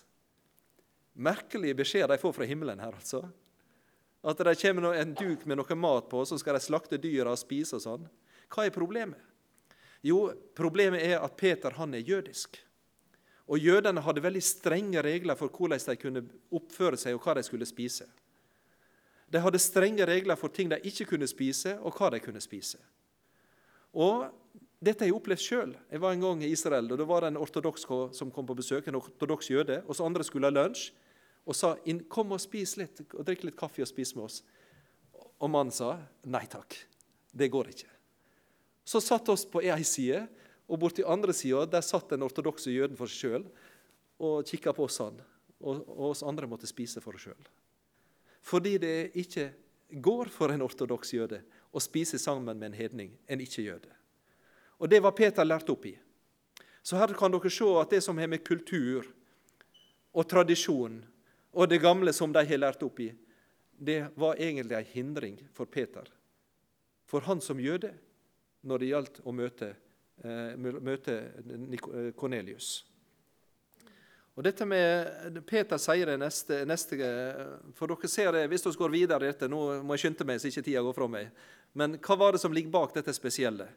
[1.14, 3.26] Merkelige beskjeder de får fra himmelen her, altså.
[4.24, 7.42] At det kommer en duk med noe mat på, så skal de slakte dyra og
[7.42, 8.06] spise og sånn.
[8.54, 9.20] Hva er problemet?
[10.04, 12.58] Jo, problemet er at Peter han er jødisk.
[13.52, 16.24] Og jødene hadde veldig strenge regler for hvordan de kunne
[16.56, 18.08] oppføre seg og hva de skulle spise.
[19.28, 22.80] De hadde strenge regler for ting de ikke kunne spise, og hva de kunne spise.
[23.94, 24.28] Og
[24.84, 25.72] Dette har jeg opplevd sjøl.
[25.94, 27.86] Jeg var en gang i Israel, og det var en ortodoks
[28.18, 29.82] som kom på besøk, en ortodoks jøde.
[29.88, 30.92] og så andre skulle ha lunsj
[31.46, 31.76] og sa
[32.10, 34.42] 'Kom og spis litt, og drikk litt kaffe og spis med oss'.
[35.40, 36.76] Og mannen sa 'Nei takk,
[37.36, 37.92] det går ikke'.
[38.86, 40.28] Så satt oss på ei side,
[40.68, 43.46] og borti andre sida der satt den ortodokse jøden for seg sjøl
[44.20, 45.22] og kikka på oss han.
[45.62, 47.48] Og, og oss andre måtte spise for oss sjøl
[48.44, 49.54] fordi det ikke
[50.04, 51.42] går for en ortodoks jøde
[51.72, 54.03] å spise sammen med en hedning, en ikke-jøde.
[54.84, 55.94] Og Det var Peter lært opp i.
[56.84, 59.08] Så her kan dere se at det som har med kultur
[60.12, 60.98] og tradisjon
[61.54, 63.14] og det gamle som de har lært opp i,
[63.80, 66.04] det var egentlig en hindring for Peter,
[67.08, 67.94] for han som jøde,
[68.64, 69.70] når det gjaldt å møte,
[70.24, 71.16] eh, møte
[72.16, 72.84] Kornelius.
[74.36, 76.98] Og dette med, Peter sier det neste, neste,
[77.78, 80.40] For dere ser det, Hvis vi går videre i dette Nå må jeg skynde meg,
[80.42, 81.30] så ikke tida går fra meg.
[81.78, 83.68] Men hva var det som ligger bak dette spesielle?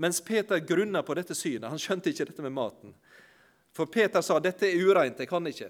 [0.00, 2.94] Mens Peter grunna på dette synet Han skjønte ikke dette med maten.
[3.76, 5.68] For Peter sa dette er ureint, jeg kan ikke.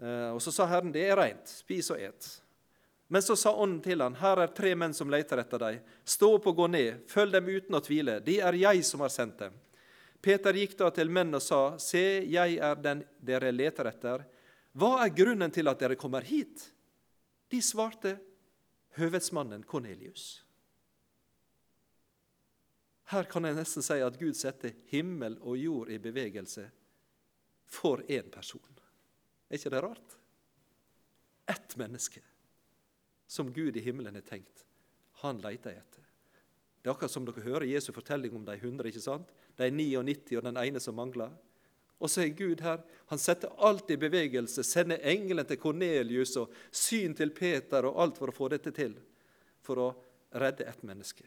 [0.00, 2.28] Eh, og Så sa Herren det er reint, spis og et.
[3.12, 5.82] Men så sa ånden til han, her er tre menn som leter etter deg.
[6.08, 8.16] Stå opp og gå ned, følg dem uten å tvile.
[8.24, 9.58] Det er jeg som har sendt dem.
[10.24, 14.24] Peter gikk da til menn og sa, Se, jeg er den dere leter etter.
[14.72, 16.64] Hva er grunnen til at dere kommer hit?
[17.52, 18.16] De svarte,
[18.96, 20.43] høvedsmannen Kornelius.
[23.12, 26.64] Her kan jeg nesten si at Gud setter himmel og jord i bevegelse
[27.68, 28.80] for én person.
[29.50, 30.16] Er ikke det rart?
[31.46, 32.22] Ett menneske
[33.26, 34.64] som Gud i himmelen har tenkt.
[35.24, 36.02] han leter etter.
[36.82, 38.88] Det er akkurat som dere hører Jesu fortelling om de 100.
[38.90, 39.30] ikke sant?
[39.56, 41.30] De 99 og den ene som mangler.
[41.96, 42.82] Og så er Gud her.
[43.08, 48.20] Han setter alt i bevegelse, sender engelen til Kornelius og syn til Peter og alt
[48.20, 48.98] for å få dette til.
[49.64, 49.88] For å
[50.36, 51.24] redde ett menneske.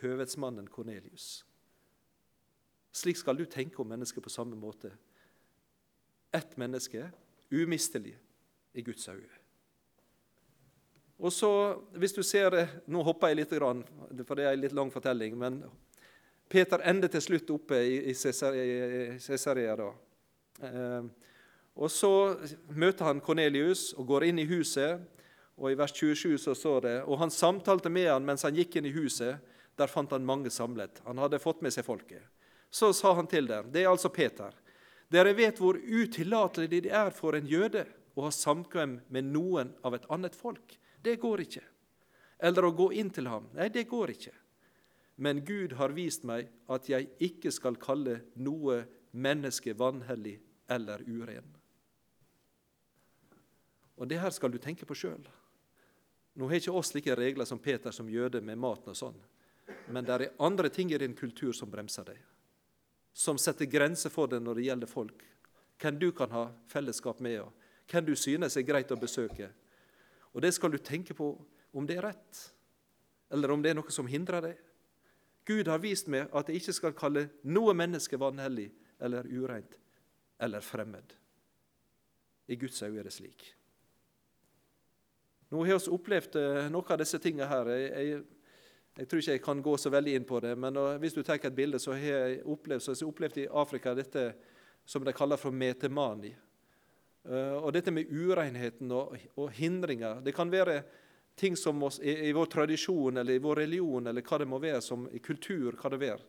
[0.00, 1.44] Høvedsmannen Kornelius.
[2.92, 4.92] Slik skal du tenke om mennesket på samme måte.
[6.32, 7.10] Ett menneske,
[7.50, 8.16] umistelig
[8.74, 9.42] i Guds øye.
[11.18, 11.50] Og så,
[11.96, 13.52] hvis du ser, Nå hopper jeg litt,
[14.26, 15.38] for det er en litt lang fortelling.
[15.38, 15.64] men
[16.48, 19.76] Peter ender til slutt oppe i Cesarea.
[19.76, 19.92] da.
[20.62, 21.04] Eh,
[21.76, 22.36] og Så
[22.68, 25.00] møter han Kornelius og går inn i huset.
[25.56, 28.76] og I vers 27 så står det og han samtalte med han mens han gikk
[28.76, 29.38] inn i huset.
[29.76, 31.02] Der fant han mange samlet.
[31.04, 32.24] Han hadde fått med seg folket.
[32.70, 34.54] Så sa han til dem, det er altså Peter,
[35.08, 37.84] dere vet hvor utillatelig det er for en jøde
[38.16, 40.74] å ha samkvem med noen av et annet folk.
[41.02, 41.62] Det går ikke.
[42.42, 43.46] Eller å gå inn til ham.
[43.54, 44.34] Nei, det går ikke.
[45.22, 48.82] Men Gud har vist meg at jeg ikke skal kalle noe
[49.16, 50.36] menneske vanhellig
[50.68, 51.54] eller uren.
[53.96, 55.22] Og Det her skal du tenke på sjøl.
[56.36, 59.16] Nå har ikke oss like regler som Peter som jøde med maten og sånn,
[59.88, 62.18] men det er andre ting i din kultur som bremser deg,
[63.12, 65.24] som setter grenser for deg når det gjelder folk.
[65.80, 69.50] Hvem du kan ha fellesskap med, og hvem du synes er greit å besøke.
[70.32, 71.30] Og Det skal du tenke på
[71.72, 72.40] om det er rett,
[73.30, 74.56] eller om det er noe som hindrer deg.
[75.46, 79.76] Gud har vist meg at jeg ikke skal kalle noe menneske vanhellig eller ureint
[80.42, 81.14] eller fremmed.
[82.46, 83.44] I Guds øyne er det slik.
[85.50, 87.70] Nå har vi opplevd noen noe av disse tingene her.
[87.70, 88.24] Jeg, jeg,
[88.96, 91.38] jeg, tror ikke jeg kan gå så veldig inn på det, men hvis du tar
[91.38, 94.30] et bilde, så har jeg opplevd, så jeg opplevd i Afrika dette
[94.86, 96.32] som de kaller for metemani.
[97.26, 100.20] Eh, og dette med urenheten og, og hindringer.
[100.22, 100.80] Det kan være
[101.36, 104.60] ting som oss, i, i, vår tradisjon eller i vår religion eller hva det må
[104.62, 105.74] være, som i kultur.
[105.74, 106.22] hva det være.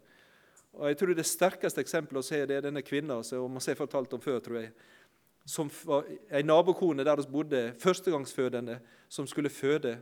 [0.78, 3.78] Og jeg tror Det sterkeste eksempelet å se det er denne kvinna som jeg fortalte
[3.78, 4.40] fortalt om før.
[4.40, 4.72] tror jeg,
[5.46, 10.00] som var Ei nabokone der vi bodde, førstegangsfødende, som skulle føde.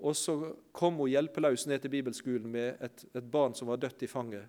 [0.00, 4.02] Og Så kom hun hjelpeløs ned til bibelskolen med et, et barn som var dødt
[4.02, 4.48] i fanget.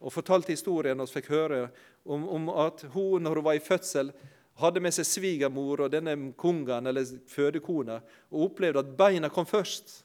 [0.00, 1.68] Og fortalte historien og fikk høre
[2.04, 4.12] om, om at hun, når hun var i fødsel,
[4.60, 10.04] hadde med seg svigermor og denne kongen, eller fødekona, og opplevde at beina kom først.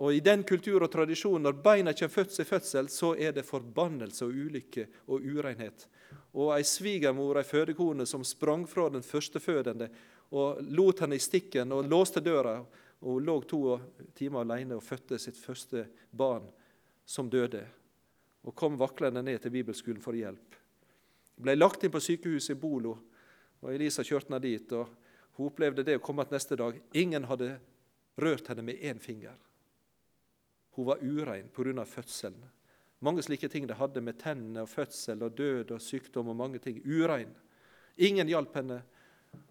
[0.00, 3.44] Og I den kultur og tradisjonen, når beina kommer først i fødsel, så er det
[3.46, 5.86] forbannelse og ulykke og urenhet.
[6.32, 9.90] Og ei svigermor, ei fødekone, som sprang fra den førstefødende
[10.32, 12.62] og lot henne i stikken og låste døra.
[13.02, 13.62] Og Hun lå to
[14.14, 16.46] timer alene og fødte sitt første barn,
[17.04, 17.66] som døde.
[18.42, 20.62] Og kom vaklende ned til bibelskolen for hjelp
[21.42, 22.96] ble lagt inn på sykehuset i Bolo.
[23.62, 24.72] og Elisa kjørte henne dit.
[24.72, 24.88] og
[25.36, 26.80] Hun opplevde det å komme til neste dag.
[26.94, 27.58] Ingen hadde
[28.16, 29.36] rørt henne med én finger.
[30.76, 31.84] Hun var urein pga.
[31.84, 32.42] fødselen.
[33.00, 36.58] Mange slike ting det hadde med tennene og fødsel og død og sykdom og mange
[36.58, 36.80] ting.
[36.84, 37.34] Urein.
[37.96, 38.82] Ingen hjalp henne.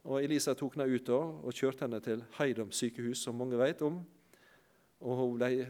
[0.04, 4.02] Og Elisa tok henne ut og kjørte henne til Heidom sykehus, som mange vet om.
[5.02, 5.68] Og Hun ble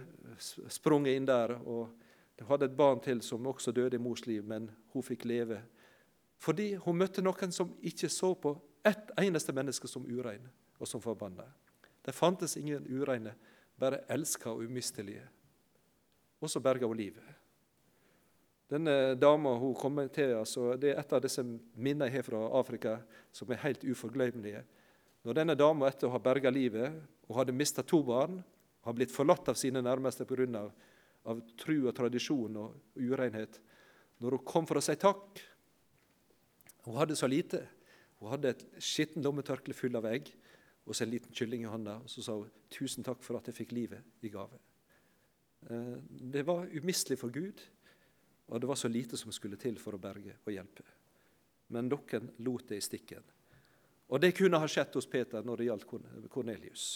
[0.70, 1.56] sprunget inn der.
[1.60, 1.92] og
[2.40, 5.62] Hun hadde et barn til som også døde i mors liv, men hun fikk leve
[6.42, 8.56] fordi hun møtte noen som ikke så på
[8.88, 10.48] ett eneste menneske som urein
[10.82, 11.46] og som forbanna.
[12.02, 13.36] Det fantes ingen ureine,
[13.78, 15.28] bare elska og umistelige.
[16.42, 17.22] Og så berga hun livet.
[18.72, 22.44] Denne dama hun kom til, altså, det er et av disse minnene jeg har fra
[22.60, 22.94] Afrika
[23.36, 24.62] som er helt uforglemmelige.
[25.28, 26.96] Når denne dama etter å ha berga livet
[27.28, 28.40] og hadde mista to barn,
[28.82, 30.48] har blitt forlatt av sine nærmeste pga.
[30.64, 30.72] Av,
[31.30, 33.60] av tru og tradisjon og urenhet
[34.22, 35.42] Når hun kom for å si takk,
[36.86, 37.62] hun hadde så lite.
[38.22, 40.32] Hun hadde et skittent lommetørkle full av egg
[40.86, 42.00] og så en liten kylling i hånda.
[42.06, 44.60] Og så sa hun 'Tusen takk for at jeg fikk livet i gave'.
[45.70, 45.98] Eh,
[46.34, 47.62] det var umistelig for Gud,
[48.48, 50.88] og det var så lite som skulle til for å berge og hjelpe.
[51.72, 53.24] Men noen lot det i stikken.
[54.12, 55.88] Og det kunne ha skjedd hos Peter når det gjaldt
[56.32, 56.88] Kornelius.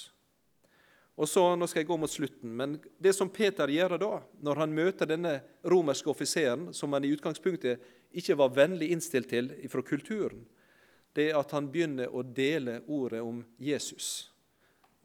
[1.16, 4.12] Og så, Nå skal jeg gå mot slutten, men det som Peter gjør da,
[4.44, 7.86] når han møter denne romerske offiseren, som han i utgangspunktet
[8.16, 10.44] ikke var vennlig innstilt til fra kulturen,
[11.16, 14.28] det er at han begynner å dele ordet om Jesus.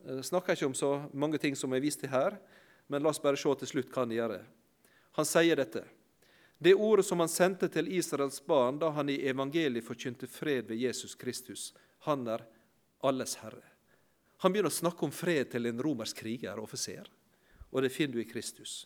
[0.03, 2.41] Jeg snakker ikke om så mange ting som er vist til her,
[2.91, 4.41] men la oss bare se til slutt hva han gjør.
[5.20, 5.84] Han sier dette.
[6.62, 10.76] Det ordet som han sendte til Israels barn da han i evangeliet forkynte fred ved
[10.76, 11.70] Jesus Kristus,
[12.04, 12.44] han er
[13.00, 13.64] alles herre.
[14.44, 17.08] Han begynner å snakke om fred til en romersk kriger og offiser,
[17.72, 18.84] og det finner du i Kristus.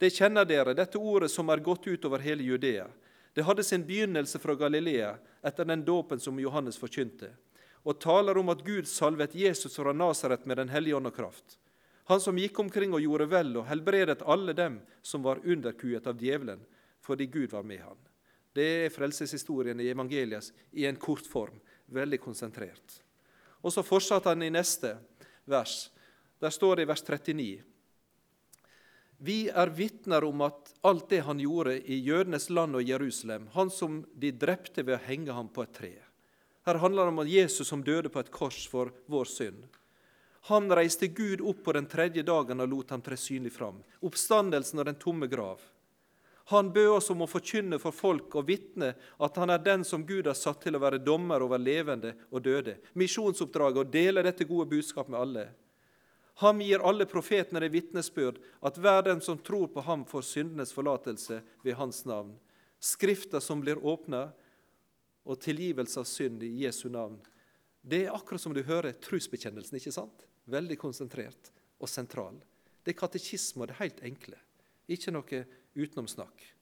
[0.00, 2.86] Det kjenner dere, dette ordet som er gått ut over hele Judea.
[3.36, 7.34] Det hadde sin begynnelse fra Galilea etter den dåpen som Johannes forkynte,
[7.84, 11.58] og taler om at Gud salvet Jesus fra Nasaret med Den hellige ånd og kraft.
[12.08, 16.16] Han som gikk omkring og gjorde vel og helbredet alle dem som var underkuet av
[16.20, 16.64] djevelen,
[17.04, 18.00] fordi Gud var med han.
[18.54, 23.00] Det er frelseshistorien i evangeliet i en kort form, veldig konsentrert.
[23.64, 24.96] Og Så fortsatte han i neste
[25.44, 25.90] vers.
[26.40, 27.62] Der står det i vers 39.
[29.24, 33.70] Vi er vitner om at alt det han gjorde i jødenes land og Jerusalem, han
[33.70, 35.94] som de drepte ved å henge ham på et tre.
[36.64, 39.64] Her handler det om Jesus som døde på et kors for vår synd.
[40.50, 43.78] Han reiste Gud opp på den tredje dagen og lot ham tre synlig fram.
[44.04, 45.62] Oppstandelsen og den tomme grav.
[46.52, 48.92] Han bød oss om å forkynne for folk og vitne
[49.24, 52.44] at han er den som Gud har satt til å være dommer over levende og
[52.44, 52.76] døde.
[52.92, 55.46] Misjonsoppdraget å dele dette gode budskap med alle.
[56.42, 60.74] Ham gir alle profetene det vitnesbyrd at hver den som tror på ham, får syndenes
[60.74, 62.34] forlatelse ved hans navn.
[62.82, 64.26] Skrifta som blir åpna,
[65.24, 67.16] og tilgivelse av synd i Jesu navn.
[67.80, 69.76] Det er akkurat som du hører trosbekjennelsen.
[69.76, 70.26] ikke sant?
[70.44, 71.48] Veldig konsentrert
[71.80, 72.36] og sentral.
[72.84, 74.36] Det er katekisme og det helt enkle.
[74.88, 75.44] Ikke noe
[75.74, 76.54] utenomsnakk.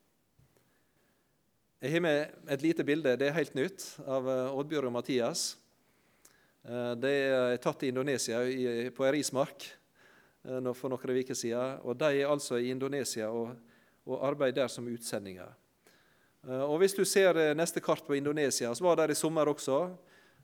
[1.82, 5.56] Jeg har med et lite bilde, det er helt nytt, av eh, Oddbjørg og Mathias.
[6.62, 8.38] Eh, det er tatt i Indonesia,
[8.94, 9.66] på ei rismark,
[10.46, 11.80] eh, for noen uker siden.
[11.82, 13.56] Og de er altså i Indonesia og,
[14.06, 15.50] og arbeider der som utsendinger.
[16.42, 19.92] Og Hvis du ser neste kart på Indonesia, så var der i sommer også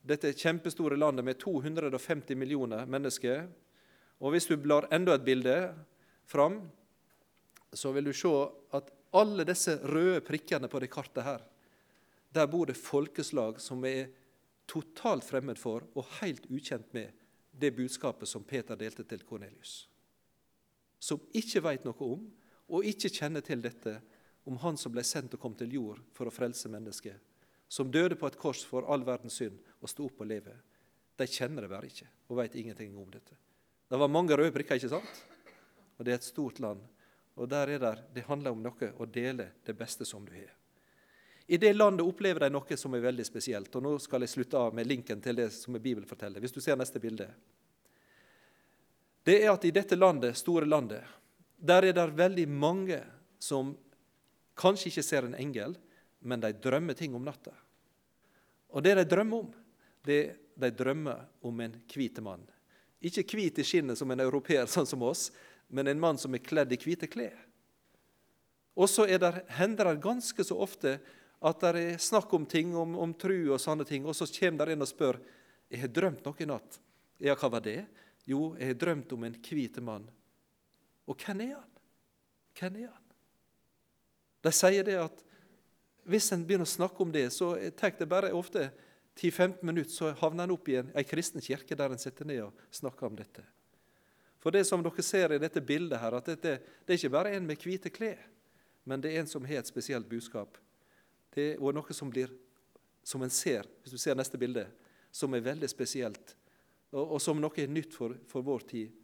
[0.07, 3.49] dette kjempestore landet med 250 millioner mennesker.
[4.19, 5.57] Og Hvis du blar enda et bilde
[6.27, 6.61] fram,
[7.73, 8.31] så vil du se
[8.77, 11.45] at alle disse røde prikkene på det kartet her,
[12.33, 14.11] der bor det folkeslag som vi er
[14.69, 17.15] totalt fremmed for og helt ukjent med
[17.59, 19.89] det budskapet som Peter delte til Kornelius.
[21.01, 22.27] Som ikke veit noe om,
[22.69, 23.95] og ikke kjenner til dette
[24.49, 27.17] om Han som ble sendt og kom til jord for å frelse mennesket
[27.69, 30.55] som døde på et kors for all verdens synd og sto opp og leve,
[31.19, 33.37] de kjenner det bare ikke og veit ingenting om dette.
[33.89, 35.21] Det var mange røde prikker, ikke sant?
[35.99, 36.81] Og det er et stort land.
[37.39, 40.51] Og der er det, det handler om noe å dele det beste som du har.
[41.49, 43.71] I det landet opplever de noe som er veldig spesielt.
[43.79, 46.43] og Nå skal jeg slutte av med linken til det som Bibelen forteller.
[46.45, 47.31] Hvis du ser neste bilde.
[49.25, 51.07] Det er at i dette landet, store landet,
[51.57, 53.01] der er det veldig mange
[53.41, 53.73] som
[54.59, 55.79] kanskje ikke ser en engel,
[56.21, 57.55] men de drømmer ting om natta.
[58.69, 59.51] Og det de drømmer om,
[60.05, 60.21] det
[60.59, 62.45] de drømmer om en hvit mann.
[63.01, 65.29] Ikke hvit i skinnet som en europeer, sånn som oss,
[65.69, 67.37] men en mann som er kledd i hvite klær.
[68.79, 70.99] Og så hender det ganske så ofte
[71.39, 74.67] at det er snakk om ting, om, om tru og sånne ting, og så kommer
[74.67, 75.19] det en og spør
[75.69, 76.79] jeg har drømt noe i natt.
[77.21, 77.83] Ja, hva var det?
[78.29, 80.07] Jo, jeg har drømt om en hvit mann.
[81.09, 81.73] Og hvem er han?
[82.59, 83.05] Hvem er han?
[84.45, 85.25] De sier det at
[86.09, 88.71] hvis en begynner å snakke om det, så tar det bare ofte
[89.19, 92.47] 10-15 minutter, så havner en opp i en, en kristen kirke der en sitter ned
[92.47, 93.45] og snakker om dette.
[94.39, 97.35] For det som dere ser i dette bildet, her, at dette, det er ikke bare
[97.35, 98.21] en med hvite klær,
[98.89, 100.57] men det er en som har et spesielt budskap.
[101.35, 102.31] Det er noe som blir,
[103.03, 104.69] som en ser, hvis du ser neste bilde,
[105.11, 106.37] som er veldig spesielt,
[106.93, 108.95] og, og som noe er nytt for, for, vår tid.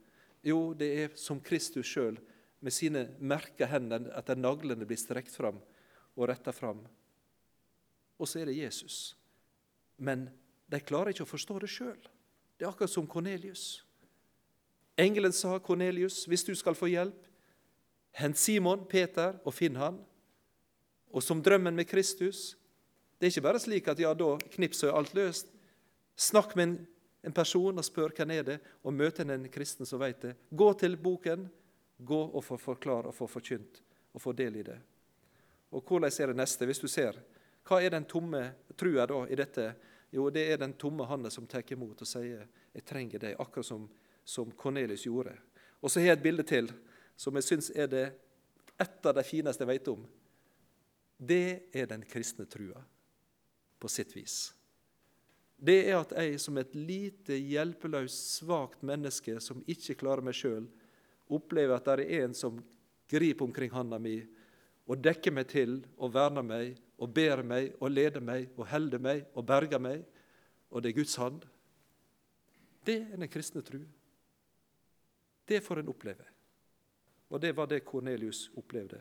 [0.44, 2.16] Jo, det er som Kristus sjøl,
[2.64, 5.58] med sine merka hender, etter naglene blir strekt fram
[6.14, 6.80] og retta fram.
[8.16, 9.12] Og så er det Jesus.
[10.00, 10.30] Men
[10.70, 11.98] de klarer ikke å forstå det sjøl.
[12.56, 13.83] Det er akkurat som Kornelius.
[14.96, 17.26] Engelen sa, 'Kornelius, hvis du skal få hjelp,
[18.10, 19.98] hent Simon, Peter, og finn han.'
[21.14, 22.56] Og som drømmen med Kristus
[23.20, 25.46] Det er ikke bare slik at ja, da knipser alt løst.
[26.16, 26.86] Snakk med
[27.22, 30.34] en, person og spør hvem er det og møt en kristen som vet det.
[30.50, 31.46] Gå til boken,
[31.98, 33.80] gå og få forklare og få forkynt
[34.12, 34.76] og få del i det.
[35.70, 36.66] Og hvordan er det neste?
[36.66, 37.16] Hvis du ser,
[37.64, 38.42] hva er den tomme
[38.76, 39.72] trua da i dette?
[40.12, 43.66] Jo, det er den tomme handa som tar imot og sier 'Jeg trenger deg', akkurat
[43.66, 43.88] som,
[44.24, 45.36] som Cornelius gjorde.
[45.80, 46.70] Og så har jeg et bilde til
[47.16, 48.04] som jeg syns er det
[48.80, 50.04] et av de fineste jeg vet om.
[51.16, 52.80] Det er den kristne trua,
[53.78, 54.52] på sitt vis.
[55.54, 60.66] Det er at jeg som et lite, hjelpeløst, svakt menneske som ikke klarer meg sjøl,
[61.30, 62.58] opplever at det er en som
[63.10, 64.18] griper omkring handa mi
[64.84, 69.00] og dekker meg til og verner meg og ber meg og leder meg og holder
[69.02, 70.02] meg og berger meg,
[70.70, 71.44] og det er Guds hand.
[72.84, 73.80] Det er den kristne tru.
[75.44, 76.24] Det får en oppleve.
[77.28, 79.00] Og det var det Kornelius opplevde.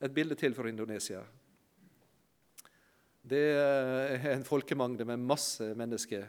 [0.00, 1.22] Et bilde til fra Indonesia.
[3.26, 6.26] Det er en folkemengde med masse mennesker.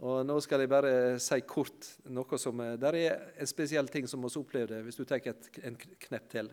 [0.00, 4.22] Og Nå skal jeg bare si kort noe som Der er en spesiell ting som
[4.24, 6.50] vi opplevde, hvis du tar en knepp til.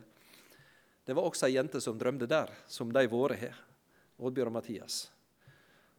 [1.08, 3.60] Det var også ei jente som drømte der, som de våre har.
[4.18, 5.06] Oddbjørn og Mathias.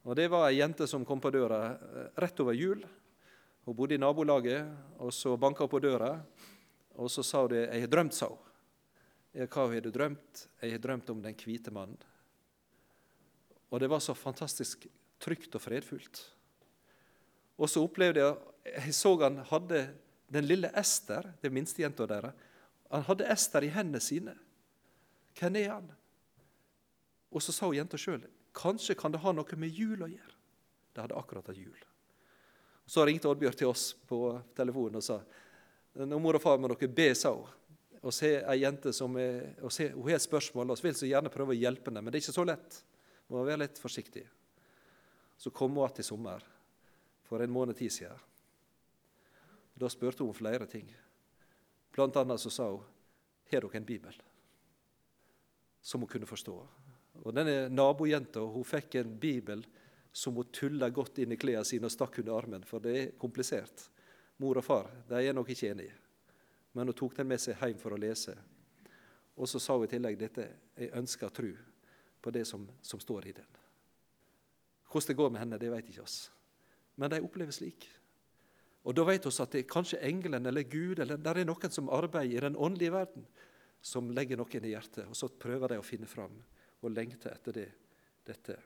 [0.05, 2.83] Og Det var ei jente som kom på døra eh, rett over jul.
[3.69, 4.65] Hun bodde i nabolaget,
[4.97, 6.15] og så banka hun på døra.
[6.97, 7.69] Og så sa hun det.
[7.69, 8.39] 'Jeg har drømt', sa hun.
[9.35, 12.01] 'Hva har du drømt?' 'Jeg har drømt om den hvite mannen'.
[13.71, 14.87] Og det var så fantastisk
[15.21, 16.35] trygt og fredfullt.
[17.59, 19.95] Og så opplevde jeg jeg så han hadde
[20.33, 22.33] den lille Ester, den minste jenta deres.
[22.91, 24.35] Han hadde Ester i hendene sine.
[25.39, 25.93] Hvem er han?
[27.31, 30.35] Og så sa hun jenta sjøl kanskje kan det ha noe med jul å gjøre.
[30.95, 31.79] Det hadde akkurat hatt jul.
[32.89, 35.21] Så ringte Oddbjørn til oss på telefonen og sa
[35.99, 37.49] nå mor og far må dere be, sa hun.
[37.99, 41.09] Og se ei jente som er, og se, hun har et spørsmål, og vil så
[41.09, 42.79] gjerne prøve å hjelpe henne, men det er ikke så lett.
[43.27, 44.23] Hun må være litt forsiktig.
[45.39, 46.47] Så kom hun igjen i sommer,
[47.27, 48.23] for en måned tid siden.
[49.79, 50.87] Da spurte hun flere ting.
[51.95, 52.87] Blant annet så sa hun
[53.51, 54.23] har dere en bibel
[55.83, 56.55] som hun kunne forstå.
[57.25, 59.63] Og Denne nabojenta hun fikk en bibel
[60.13, 63.11] som hun tulla godt inn i klærne sine og stakk under armen, for det er
[63.21, 63.89] komplisert.
[64.39, 65.95] Mor og far de er nok ikke enige,
[66.73, 68.37] men hun tok den med seg hjem for å lese.
[69.39, 70.47] Og så sa hun i tillegg dette
[70.79, 71.53] jeg ønsker tro
[72.23, 73.49] på det som, som står i den.
[74.89, 76.19] Hvordan det går med henne, det vet ikke oss.
[76.97, 77.87] Men de opplever slik.
[78.89, 81.71] Og Da vet vi at det er kanskje engelen eller Gud eller der er noen
[81.71, 83.27] som arbeider i den åndelige verden,
[83.83, 85.05] som legger noen i hjertet.
[85.07, 86.39] Og så prøver de å finne fram
[86.81, 87.69] og lengte etter det,
[88.27, 88.57] dette.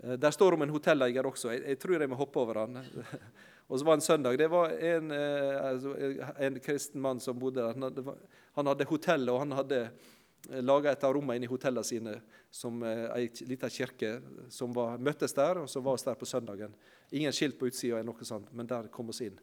[0.00, 1.52] Eh, der står om en hotelleier også.
[1.52, 2.80] Jeg, jeg, tror jeg må hoppe over han.
[3.68, 4.38] og så var en søndag.
[4.38, 5.94] Det var en, eh, altså,
[6.38, 7.76] en kristen mann som bodde der.
[7.76, 8.16] Han hadde,
[8.58, 12.16] han hadde hotell, og han hadde eh, laga et av rommene inni hotellene sine
[12.52, 14.18] som ei lita kirke
[14.52, 16.74] som var, møttes der, og så var oss der på søndagen.
[17.12, 19.38] Ingen skilt på utsida, eller noe sånt, men der kom oss inn.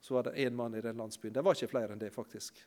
[0.00, 1.32] Så var det én mann i den landsbyen.
[1.32, 2.60] Det var ikke flere enn det, faktisk.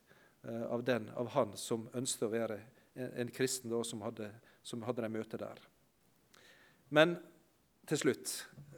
[0.43, 2.57] Av, den, av han som ønsket å være
[2.99, 4.27] en, en kristen da, som hadde,
[4.61, 5.61] som hadde de møte der.
[6.93, 7.17] Men
[7.89, 8.33] til slutt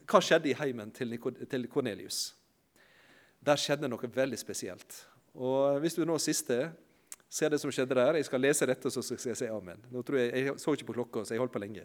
[0.05, 1.15] hva skjedde i heimen til,
[1.49, 2.35] til Kornelius?
[3.45, 4.99] Der skjedde noe veldig spesielt.
[5.35, 6.69] Og Hvis du nå siste
[7.29, 9.81] ser det som skjedde der Jeg skal lese dette, så skal jeg si amen.
[9.91, 11.83] Nå tror Jeg jeg så ikke på klokka, så jeg holdt på lenge.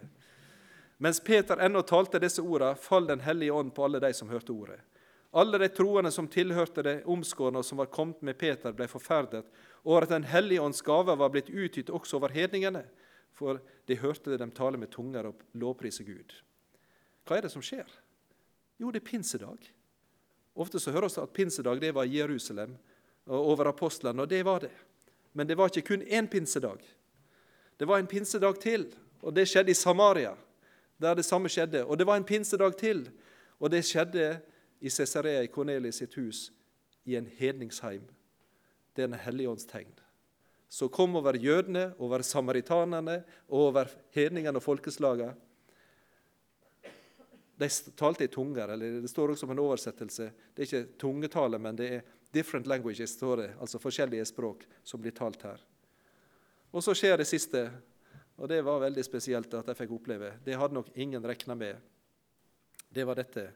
[0.99, 4.53] Mens Peter ennå talte disse ordene, fall Den hellige ånd på alle de som hørte
[4.53, 4.81] ordet.
[5.33, 9.47] Alle de troende som tilhørte det omskårne og som var kommet med Peter, ble forferdet
[9.85, 12.85] over at Den hellige ånds gave var blitt utgitt også over hedningene,
[13.41, 16.35] for de hørte dem tale med tunger og lovprise Gud.
[17.25, 17.89] Hva er det som skjer?
[18.81, 19.65] Jo, det er pinsedag.
[20.61, 22.77] Ofte så høres det at pinsedag det var i Jerusalem
[23.31, 24.73] og over apostlene, og det var det.
[25.33, 26.83] Men det var ikke kun én pinsedag.
[27.79, 28.89] Det var en pinsedag til,
[29.23, 30.35] og det skjedde i Samaria,
[31.01, 31.85] der det samme skjedde.
[31.85, 33.07] Og det var en pinsedag til,
[33.61, 34.41] og det skjedde
[34.81, 36.51] i Cesarea i Kornelis sitt hus,
[37.05, 38.05] i en hedningsheim.
[38.97, 39.49] Det er en hellige
[40.71, 43.17] Så kom over jødene, over samaritanerne
[43.49, 45.33] og over hedningene og folkeslagene.
[47.61, 47.69] De
[47.99, 48.69] talte i tunger.
[48.69, 50.31] eller Det står også om en oversettelse.
[50.55, 52.03] Det er ikke tungetale, men det er
[52.33, 55.61] 'different languages', står det, altså forskjellige språk som blir talt her.
[56.73, 57.71] Og så skjer det siste,
[58.39, 60.39] og det var veldig spesielt at jeg fikk oppleve.
[60.45, 61.77] Det hadde nok ingen regna med.
[62.89, 63.51] Det var dette.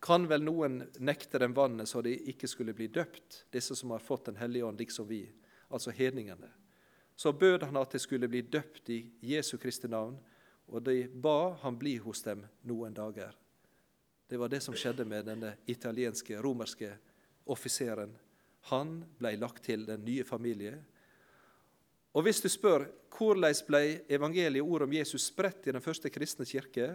[0.00, 3.98] Kan vel noen nekte dem vannet så de ikke skulle bli døpt, disse som har
[3.98, 5.28] fått Den hellige ånd, liksom vi,
[5.72, 6.50] altså hedningene?
[7.16, 9.02] Så bød han at de skulle bli døpt i
[9.34, 10.16] Jesu Kristi navn,
[10.68, 13.34] og de ba han bli hos dem noen dager.
[14.28, 16.94] Det var det som skjedde med denne italienske, romerske
[17.52, 18.14] offiseren.
[18.72, 20.78] Han ble lagt til den nye familie.
[22.16, 26.46] Og hvis du spør hvordan ble evangeliet ordet om Jesus spredt i den første kristne
[26.48, 26.94] kirke,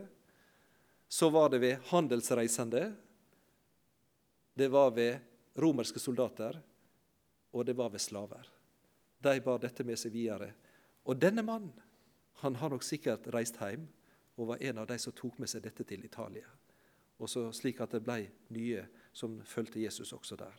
[1.07, 2.89] så var det ved handelsreisende,
[4.57, 5.19] det var ved
[5.61, 6.57] romerske soldater,
[7.53, 8.56] og det var ved slaver.
[9.23, 10.51] De bar dette med seg videre.
[11.07, 11.73] Og denne mannen
[12.43, 13.87] han har nok sikkert reist hjem
[14.37, 16.45] og var en av de som tok med seg dette til Italia.
[17.17, 20.53] Og så Slik at det ble nye som fulgte Jesus også der.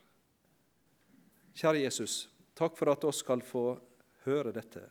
[1.55, 2.29] Kjære Jesus,
[2.59, 3.79] takk for at oss skal få
[4.25, 4.83] høre dette.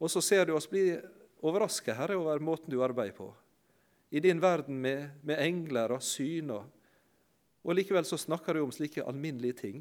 [0.00, 0.96] Og så ser du oss bli
[1.44, 3.28] overrasket, Herre, over måten du arbeider på
[4.12, 6.50] i din verden med, med engler og syn.
[6.52, 6.66] Og,
[7.64, 9.78] og likevel så snakker du om slike alminnelige ting,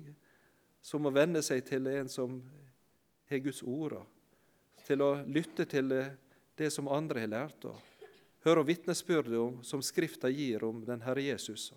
[0.81, 2.37] som å venne seg til en som
[3.31, 3.97] har Guds ord,
[4.85, 5.93] til å lytte til
[6.57, 7.79] det som andre har lært, og
[8.45, 11.71] høre vitnesbyrdet som Skrifta gir om den Herre Jesus.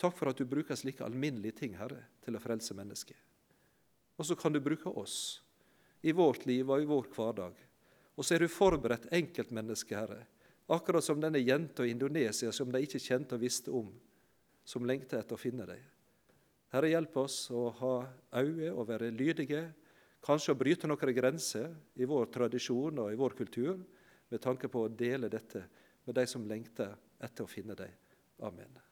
[0.00, 3.18] Takk for at du bruker slike alminnelige ting, Herre, til å frelse mennesket.
[4.18, 5.42] Og så kan du bruke oss
[6.02, 7.54] i vårt liv og i vår hverdag.
[8.14, 10.22] Og så er du forberedt enkeltmennesket, Herre,
[10.66, 13.90] Akkurat som denne jenta i Indonesia som de ikke kjente og visste om,
[14.64, 15.82] som lengter etter å finne deg.
[16.72, 17.94] Herre, hjelp oss å ha
[18.40, 19.66] øye og være lydige,
[20.24, 21.70] kanskje å bryte noen grenser
[22.00, 23.76] i vår tradisjon og i vår kultur,
[24.32, 25.66] med tanke på å dele dette
[26.04, 27.92] med de som lengter etter å finne dem.
[28.42, 28.83] Amen.